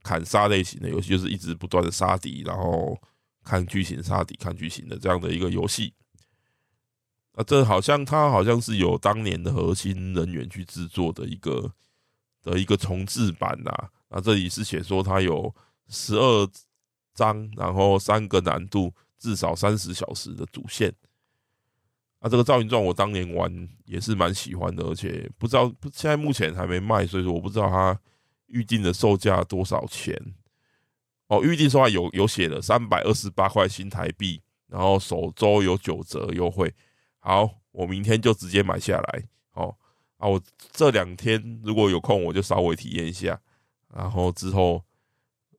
[0.02, 2.98] 砍杀类型的游戏，就是一直不断的杀敌，然后
[3.44, 5.92] 看剧情杀敌，看剧情的这样的一个游戏。
[7.32, 11.70] 啊，这好像它好像是有当年的核心人员去制作的一个
[12.42, 13.70] 的一个重制版呐。
[14.08, 15.54] 那这里是写说它有
[15.88, 16.48] 十二
[17.14, 20.92] 章，然后三个难度，至少三十小时的主线。
[22.18, 27.96] 啊，这个《赵云传》我当年玩也是蛮喜欢的，而且不知道现在目前还没卖，所以说我不知道它
[28.46, 30.14] 预定的售价多少钱。
[31.28, 36.74] 哦，预定说话有有写了三百二十八块新台币，然后首周有九折优惠。
[37.20, 39.24] 好，我明天就直接买下来。
[39.52, 39.76] 哦
[40.16, 40.42] 啊，我
[40.72, 43.40] 这两天如果有空，我就稍微体验一下，
[43.94, 44.84] 然后之后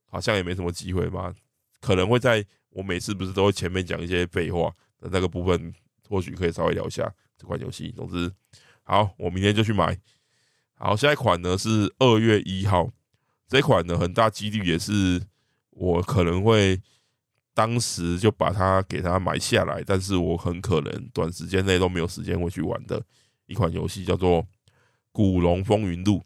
[0.04, 1.34] 好像也没什么机会吧？
[1.80, 5.72] 可能会在我每次不是都会前面讲一些废话那个部分，
[6.08, 7.92] 或许可以稍微聊一下这款游戏。
[7.96, 8.32] 总之，
[8.82, 9.98] 好，我明天就去买。
[10.74, 12.90] 好，下一款呢是二月一号，
[13.46, 15.22] 这款呢很大几率也是
[15.70, 16.80] 我可能会
[17.54, 23.00] 当时就把它给它买下来，但是我很可能短时间内都没有时间会去玩的
[23.46, 24.42] 一款游戏，叫做
[25.12, 26.18] 《古龙风云录》。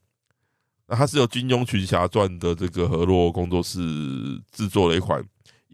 [0.86, 3.80] 那它是由《金庸群侠传》的这个河洛工作室
[4.52, 5.20] 制作的一款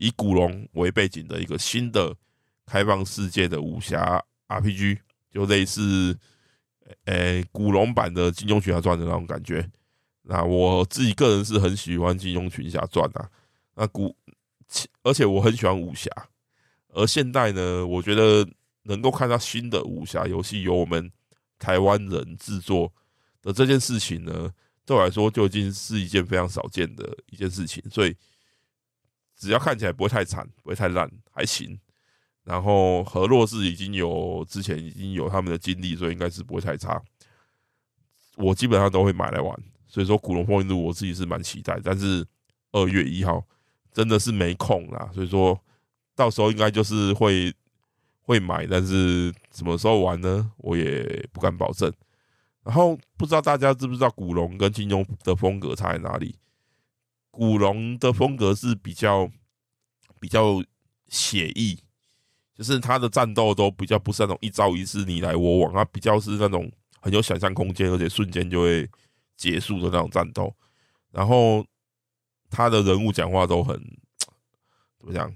[0.03, 2.13] 以古龙为背景的一个新的
[2.67, 4.99] 开放世界的武侠 RPG，
[5.31, 6.19] 就类似
[7.05, 9.71] 诶古龙版的《金庸群侠传》的那种感觉。
[10.23, 13.31] 那我自己个人是很喜欢《金庸群侠传》啊，
[13.77, 14.17] 那古
[15.05, 16.11] 而且我很喜欢武侠，
[16.89, 18.45] 而现代呢，我觉得
[18.83, 21.13] 能够看到新的武侠游戏由我们
[21.61, 22.93] 台湾人制作
[23.41, 24.53] 的这件事情呢。
[24.85, 28.17] 对我来说，就已经是一件非常少见的一件事情，所以
[29.43, 31.77] 只要看起来不会太惨，不会太烂，还行。
[32.45, 37.03] 然后河洛是已经有之前已经有他们的经历，所以应该是不会太差。
[38.37, 39.53] 我基本上都会买来玩，
[39.89, 42.25] 所以说《古龙风云录》我自己是蛮期待，但是
[42.71, 43.45] 二月一号
[43.93, 45.61] 真的是没空啦，所以说
[46.15, 47.53] 到时候应该就是会
[48.21, 50.53] 会买，但是什么时候玩呢？
[50.59, 51.93] 我也不敢保证。
[52.63, 56.37] 然后不知道大家知不知道古龙跟金庸的风格差在哪里？
[57.33, 59.29] 古龙的风格是比较
[60.21, 60.63] 比较
[61.09, 61.77] 写意，
[62.55, 66.71] 就是他的战斗都比较不是那种一招一式你来我往，他比较是那种
[67.01, 68.89] 很有想象空间，而且瞬间就会
[69.37, 70.55] 结束的那种战斗。
[71.11, 71.67] 然后
[72.49, 73.75] 他的人物讲话都很
[74.99, 75.35] 怎么讲？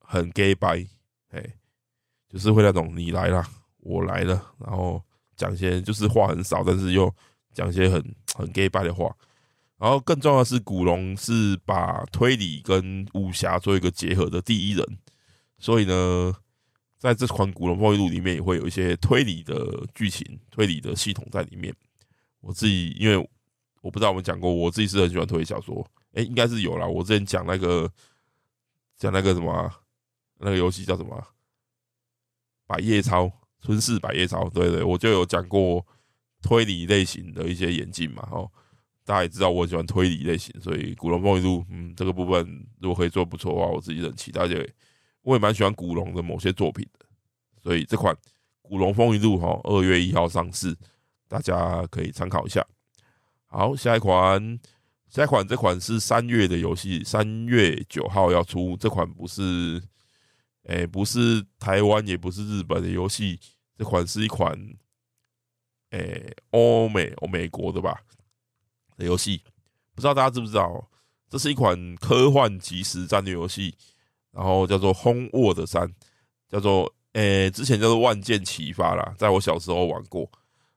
[0.00, 0.86] 很 gay 白，
[1.30, 1.42] 哎，
[2.28, 3.42] 就是会那种你来了，
[3.78, 5.02] 我来了，然后。
[5.36, 7.14] 讲些就是话很少，但是又
[7.52, 8.02] 讲些很
[8.34, 9.14] 很 gay 掰的话。
[9.78, 14.98] 然后更重要的是，古龙是把推理跟武侠做一个结合的第一人，
[15.58, 16.34] 所以呢，
[16.98, 21.74] 在这款《古龙风云录》里面也会有一些推理的剧情、推理的系统在里面。
[22.40, 23.16] 我自己因为
[23.82, 26.86] 我不知道我们讲过，我自己是很喜欢推理小说，哎，应该是有啦。
[26.86, 27.90] 我之前讲那个
[28.96, 29.70] 讲那个什么
[30.38, 31.16] 那个游戏叫什么
[32.66, 33.24] 《百叶抄》。
[33.62, 35.84] 吞噬百叶抄，对对，我就有讲过
[36.40, 38.48] 推理类型的一些演进嘛，哦，
[39.06, 44.68] 大家也知道我很喜欢推理类型，所以《古龙风云录》嗯，这个部分如果可以做不错的话，我自己很期待，而且
[45.22, 47.06] 我也蛮喜欢古龙的某些作品的，
[47.62, 48.12] 所以这款
[48.60, 50.76] 《古龙风云录》哈，二月一号上市，
[51.28, 52.66] 大家可以参考一下。
[53.46, 54.58] 好，下一款，
[55.08, 59.80] 下一款这款是三月的游戏，三月九号要出，这款不是，
[60.64, 63.38] 诶，不是台湾，也不是日本的游戏。
[63.78, 64.58] 这款是一款，
[65.90, 68.00] 诶、欧美欧美国的吧
[68.96, 69.42] 的游戏，
[69.94, 70.88] 不知道大家知不知道？
[71.28, 73.74] 这是一款科幻即时战略游戏，
[74.30, 75.88] 然后叫做《Homeward 三》，
[76.48, 80.30] 叫做诶、之前叫做《万箭齐发》啦，在我小时候玩过。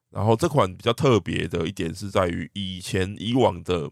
[0.09, 3.91] 然后这款比较特别的一点是在于，以前以往的，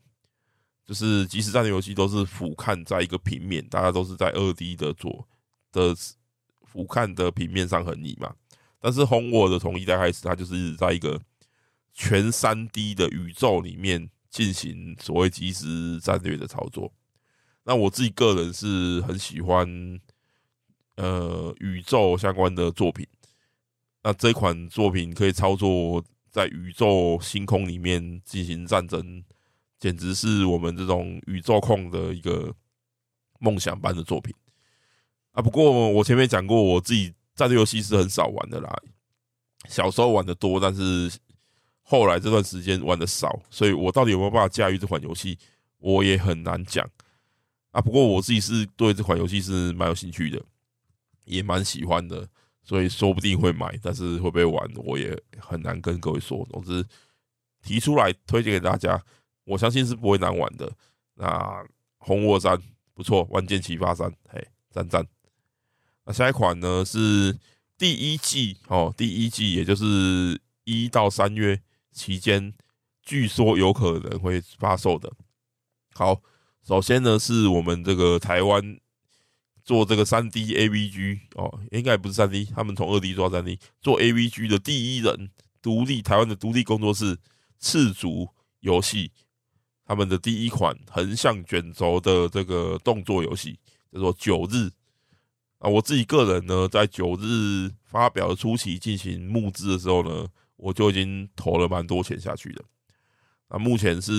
[0.83, 5.27] 就是即时战略游戏都是俯瞰在一个平面，大家都是在二 D 的左
[5.71, 5.95] 的
[6.63, 8.33] 俯瞰的平面上横移嘛。
[8.79, 11.21] 但是《Homeworld》从一代开始，它就是在一个
[11.93, 16.91] 全三 D 的宇宙里面进行所谓即时战略的操作。
[17.63, 19.67] 那我自己个人是很喜欢
[20.95, 23.05] 呃宇宙相关的作品。
[24.03, 29.23] 那这款作品可以操作在宇宙星空里面进行战争，
[29.79, 32.53] 简直是我们这种宇宙控的一个
[33.39, 34.33] 梦想般的作品
[35.31, 35.41] 啊！
[35.41, 37.13] 不过我前面讲过，我自己。
[37.37, 38.81] 战略游戏是很少玩的啦，
[39.69, 41.07] 小时候玩的多，但是
[41.89, 45.37] 后来这段时间玩的少，所以我到底有没有办法驾驭这款游戏，
[45.77, 46.85] 我也很难讲
[47.71, 47.79] 啊。
[47.79, 50.43] 不过我自己是对这款游戏是蛮有兴趣的，
[51.23, 52.27] 也蛮喜欢的，
[52.61, 56.45] 所以说不定会买，但是会不会玩，我也很难跟各位说。
[56.51, 56.85] 总之
[57.63, 59.01] 提出来推荐给大家，
[59.45, 60.69] 我相信是不会难玩的。
[61.15, 61.65] 那
[61.99, 62.61] 红沃山
[62.93, 65.07] 不错，万箭齐发三，嘿，赞赞。
[66.03, 67.37] 那下一款呢是
[67.77, 71.61] 第一季哦，第一季也就是一到三月
[71.97, 72.53] 期间，
[73.01, 75.11] 据说有可能会发售的。
[75.95, 76.21] 好，
[76.63, 78.79] 首先呢是我们这个台湾
[79.65, 85.31] 做这个三 D AVG 哦，应该不是三 D，他们从二 D 做到三 D 做 AVG 的第一人，
[85.61, 87.17] 独立台湾的独立工作室
[87.59, 88.29] 赤足
[88.59, 89.11] 游戏，
[89.83, 93.59] 他们的第一款横向卷轴的这个动作游戏
[93.91, 94.67] 叫做《九日》。
[95.59, 100.27] 啊，我自己个人呢，在九日发表初期进行募资的时候呢，
[100.57, 102.63] 我就已经投了蛮多钱下去的。
[103.49, 104.13] 那，目前是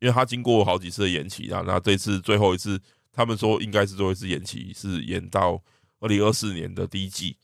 [0.00, 2.80] 因为他经过好几次的延期啊，那这次最后一次，
[3.12, 5.62] 他们说应该是最后一次延期，是延到
[6.00, 7.36] 二零二四年的第一季。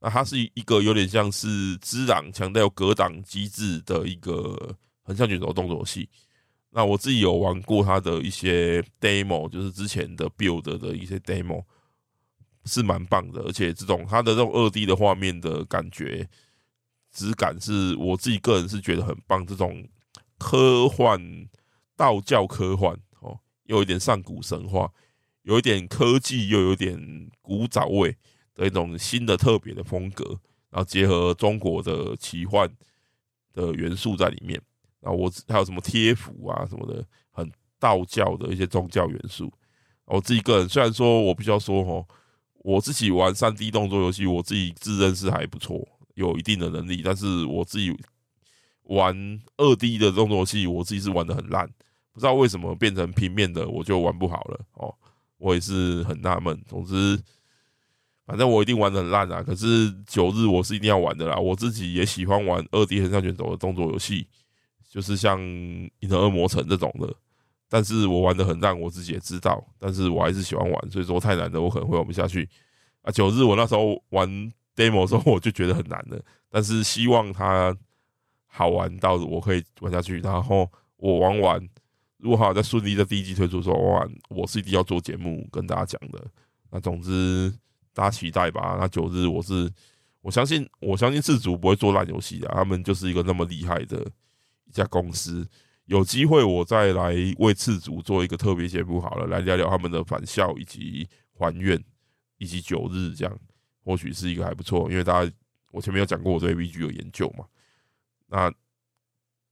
[0.00, 6.08] 那它是一个有点像是只狼强调格挡机制的一个横向卷轴动作戏。
[6.70, 11.62] 那我自己有玩过它的一些 demo，就是之前的 build 的一些 demo，
[12.64, 13.42] 是蛮棒的。
[13.42, 16.26] 而且这种它的这种二 D 的画面的感觉
[17.20, 19.44] 质感，是我自己个人是觉得很棒。
[19.46, 19.86] 这种
[20.38, 21.20] 科幻
[21.96, 24.90] 道教科幻哦，又有一点上古神话，
[25.42, 28.16] 有一点科技，又有点古早味。
[28.52, 30.22] 的一种新的特别的风格，
[30.68, 32.68] 然后结合中国的奇幻
[33.54, 34.60] 的元素在里面，
[35.00, 39.50] 然后我还有什么贴符啊什么的，很道教的一些宗教元素。
[40.04, 42.04] 我自己个人虽然说我必须要说齁，
[42.56, 47.96] 我自己玩三 D 动作游戏，我自己自认是还不错，有一定的能力，但是我自己
[48.84, 51.66] 玩二 D 的动作戏，我自己是玩的很烂，
[52.12, 54.94] 不知道为什么变成平面的我就玩不好了哦，
[55.38, 56.60] 我也是很纳闷。
[56.66, 57.20] 总之。
[58.26, 59.42] 反正我一定玩的很烂啊！
[59.42, 61.34] 可是九日我是一定要玩的啦。
[61.34, 64.24] 我自己也喜欢玩二 D 横向卷轴的动作游戏，
[64.88, 65.36] 就是像
[65.98, 67.12] 《银河恶魔城》这种的。
[67.68, 69.60] 但是我玩的很烂，我自己也知道。
[69.80, 72.48] 但是我还是喜欢玩，所以说太难了，我可能会玩不下去
[73.02, 73.10] 啊。
[73.10, 74.28] 九日我那时候玩
[74.80, 76.20] demo 的时候，我就觉得很难了。
[76.48, 77.76] 但是希望它
[78.46, 80.20] 好玩到我可以玩下去。
[80.20, 81.68] 然后我玩完，
[82.16, 86.26] 如果好在顺利在第一季推出的时候玩完，我是一定要做节目跟大家讲的。
[86.70, 87.52] 那总之。
[87.92, 88.76] 大家期待吧。
[88.78, 89.68] 那九日我是
[90.22, 94.00] 我相信，我相信赤烛不会做烂游戏的，他们就是一个那么厉害的
[94.64, 95.46] 一家公司。
[95.86, 101.82] 有机会我再来为赤烛做一个特别节目好了，来聊聊他们的返校以及还愿
[102.38, 103.38] 以及九日这样，
[103.84, 104.90] 或许是一个还不错。
[104.90, 105.32] 因为大家
[105.72, 107.44] 我前面有讲过我对 VG 有研究嘛，
[108.26, 108.52] 那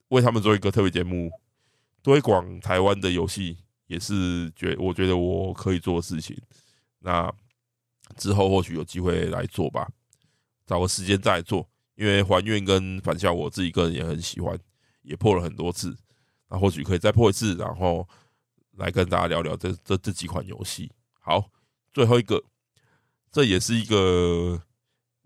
[0.08, 1.30] 为他们做一个特别节目，
[2.02, 6.40] 推广台湾的游戏也是觉我觉得我可以做的事情。
[7.00, 7.32] 那。
[8.16, 9.86] 之后或许有机会来做吧，
[10.66, 11.68] 找个时间再做。
[11.94, 14.58] 因为还愿跟返校，我自己个人也很喜欢，
[15.02, 15.94] 也破了很多次。
[16.48, 18.08] 那或许可以再破一次，然后
[18.78, 20.90] 来跟大家聊聊这这这几款游戏。
[21.20, 21.50] 好，
[21.92, 22.42] 最后一个，
[23.30, 24.62] 这也是一个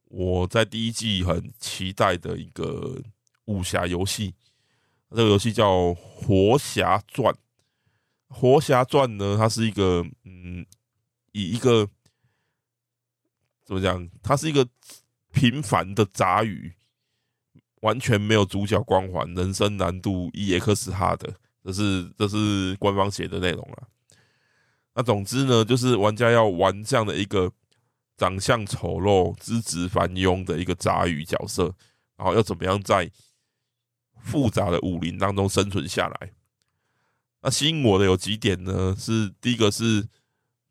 [0.05, 3.03] 我在第一季很期待的一个
[3.47, 4.35] 武侠游戏。
[5.11, 7.33] 这个游戏叫《活侠传》。
[8.29, 10.65] 《活侠传》呢，它是一个嗯，
[11.33, 11.89] 以一个。
[13.65, 14.07] 怎么讲？
[14.23, 14.69] 它是一个
[15.33, 16.75] 平凡的杂鱼，
[17.81, 21.33] 完全没有主角光环，人生难度 EX 哈的，
[21.65, 23.89] 这是这是官方写的内容了。
[24.95, 27.51] 那总之呢，就是玩家要玩这样的一个
[28.17, 31.75] 长相丑陋、资质凡庸的一个杂鱼角色，
[32.17, 33.11] 然后要怎么样在
[34.21, 36.33] 复杂的武林当中生存下来？
[37.41, 38.95] 那吸引我的有几点呢？
[38.99, 40.09] 是第一个是。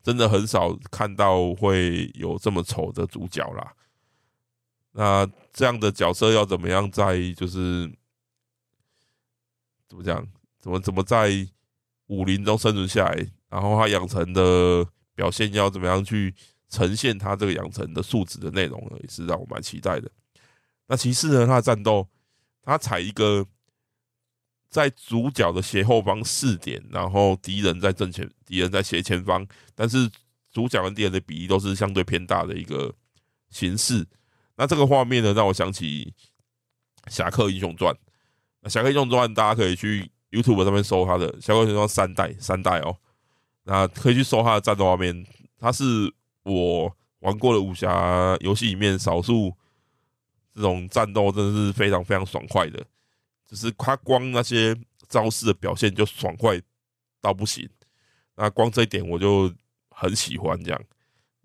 [0.03, 3.71] 真的很少看到会有这么丑的主角啦。
[4.93, 7.87] 那这样的角色要怎么样在就是
[9.87, 10.27] 怎么讲？
[10.59, 11.47] 怎么怎么在
[12.07, 13.31] 武林中生存下来？
[13.47, 14.83] 然后他养成的
[15.13, 16.33] 表现要怎么样去
[16.71, 18.97] 呈现他这个养成的素质的内容呢？
[19.03, 20.09] 也是让我蛮期待的。
[20.87, 22.07] 那其次呢，他的战斗，
[22.63, 23.45] 他采一个。
[24.73, 29.45] 在主角的斜后方四点，然后敌人在正前，敌人在斜前方，
[29.75, 30.09] 但是
[30.49, 32.95] 主角跟敌人的比例都是相对偏大的一个
[33.49, 34.07] 形式。
[34.55, 36.13] 那这个画面呢，让我想起
[37.13, 37.93] 《侠客英雄传》。
[38.69, 42.95] 《侠客英雄传》大家可以去 YouTube 上面搜他的《侠客英雄传》三代，三代哦。
[43.63, 45.27] 那可以去搜他的战斗画面，
[45.59, 45.83] 他是
[46.43, 49.55] 我玩过的武侠游戏里面少数
[50.53, 52.83] 这种战斗真的是非常非常爽快的。
[53.45, 54.75] 就是他光那些
[55.09, 56.61] 招式的表现就爽快
[57.19, 57.69] 到不行，
[58.35, 59.53] 那光这一点我就
[59.89, 60.81] 很喜欢这样。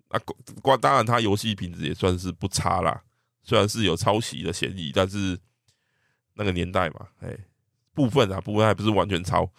[0.09, 0.17] 那
[0.61, 3.03] 光当然他游戏品质也算是不差啦，
[3.43, 5.37] 虽然是有抄袭的嫌疑，但是
[6.35, 7.37] 那个年代嘛，哎，
[7.93, 9.51] 部分啊部分还不是完全抄，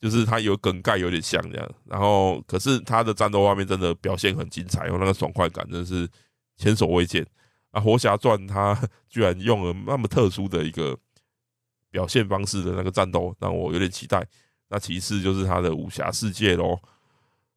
[0.00, 1.70] 就是他有梗概有点像这样。
[1.84, 6.08] 然后可是他的战斗画面真的表现很精彩，有那个爽快感真是
[6.56, 7.26] 前所未见。
[7.70, 8.78] 啊，《活侠传》他
[9.08, 10.98] 居然用了那么特殊的一个。
[11.94, 14.20] 表现方式的那个战斗让我有点期待。
[14.68, 16.76] 那其次就是他的武侠世界喽。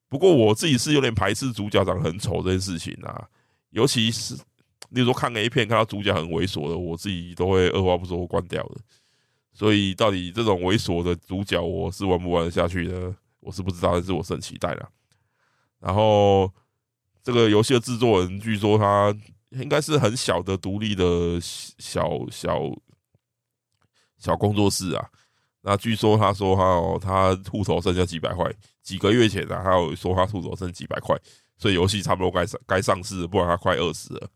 [0.08, 3.28] 不过我自己是有点排斥主角长得很丑这件事情啊，
[3.72, 4.36] 尤其是
[4.90, 8.76] 例如说看 A 片看到主角很猥琐的，我自己都会二话不说关掉的。
[9.58, 14.88] 所以到底这种猥琐的主角我是玩不玩得下去的，我是不知道，但是我是很期待的。
[15.80, 16.54] 然后
[17.24, 19.12] 这个游戏的制作人据说他
[19.50, 22.62] 应该是很小的独立的小小。
[24.20, 25.10] 小工作室啊，
[25.62, 28.52] 那据说他说他哦，他户头剩下几百块，
[28.82, 31.16] 几个月前啊，他有说他户头剩几百块，
[31.56, 34.30] 所以游戏差不多该上该上市，不然他快饿死了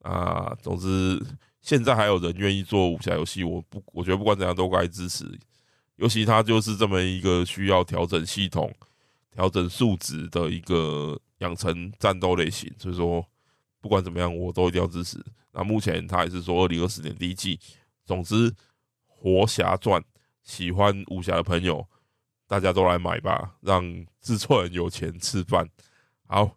[0.00, 0.52] 啊。
[0.60, 1.24] 总之，
[1.62, 5.24] 现在还有人愿意做武侠游戏，我不，我觉得不管怎样都该支持。
[5.96, 8.70] 尤其他就是这么一个需要调整系统、
[9.30, 13.24] 调整数值的一个养成战斗类型，所以说
[13.80, 15.24] 不管怎么样，我都一定要支持。
[15.52, 17.58] 那目前他也是说二零二四年第一季。
[18.04, 18.50] 总之，
[19.06, 19.98] 《活侠传》。
[20.42, 21.86] 喜欢武侠的朋友，
[22.48, 25.64] 大家都来买吧，让制作人有钱吃饭。
[26.26, 26.56] 好，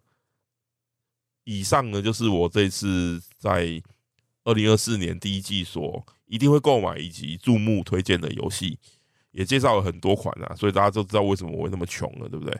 [1.44, 3.80] 以上呢就是我这次在
[4.46, 8.78] 二零二四年第一季所一定会购买以及注目推荐的游戏，
[9.32, 12.58] 也介绍了很多款啊，所以大家都知道为什么我会那么穷了，对不对？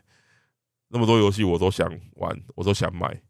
[0.89, 3.23] 那么多游戏我都想玩，我都想买，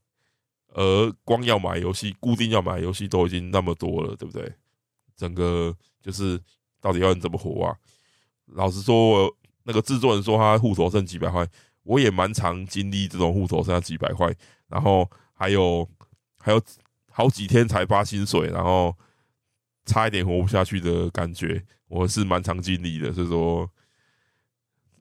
[0.68, 4.52] 而光要买游戏，固定要买游戏都已经那么多了，对不对？
[5.16, 6.40] 整个就是。
[6.78, 7.74] 到底要你怎么活啊？
[8.44, 9.34] 老实说，
[9.64, 11.44] 那个制作人说他户头剩几百块，
[11.82, 14.32] 我也蛮常经历这种户头剩下几百块，
[14.68, 15.88] 然后还有
[16.38, 16.62] 还有
[17.16, 18.94] 好几天才发薪水，然后
[19.86, 23.66] 差一点活不下去的感觉，我是蛮常经历的，所以说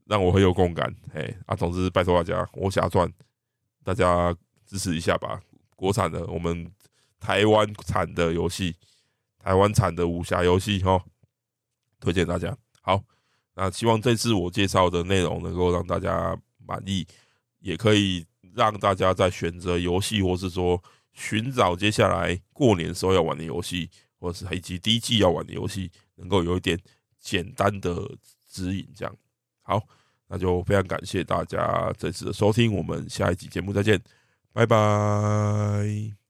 [0.06, 0.96] 让我很有共感。
[1.14, 3.06] 哎，啊，总之拜托大家，《活侠传》
[3.84, 4.34] 大家
[4.66, 5.42] 支持一下吧，
[5.76, 6.72] 国产的，我们
[7.20, 8.78] 台湾产的游戏，
[9.38, 11.04] 台湾产的武侠游戏，哈。
[12.00, 13.04] 推荐大家，好，
[13.56, 17.06] 那希望这次我介绍的内容能够让大家满意，
[17.60, 20.82] 也可以让大家在选择游戏，或是说
[21.16, 23.90] 寻找接下来过年时候要玩的游戏，
[24.20, 26.78] 或者是以及第一季要玩的游戏，能够有一点
[27.20, 27.96] 简单的
[28.48, 28.88] 指引。
[28.96, 29.18] 这样，
[29.64, 29.82] 好，
[30.28, 34.00] 那就非常感谢大家这次的收听，我们下一集节目再见，
[34.54, 36.25] 拜拜。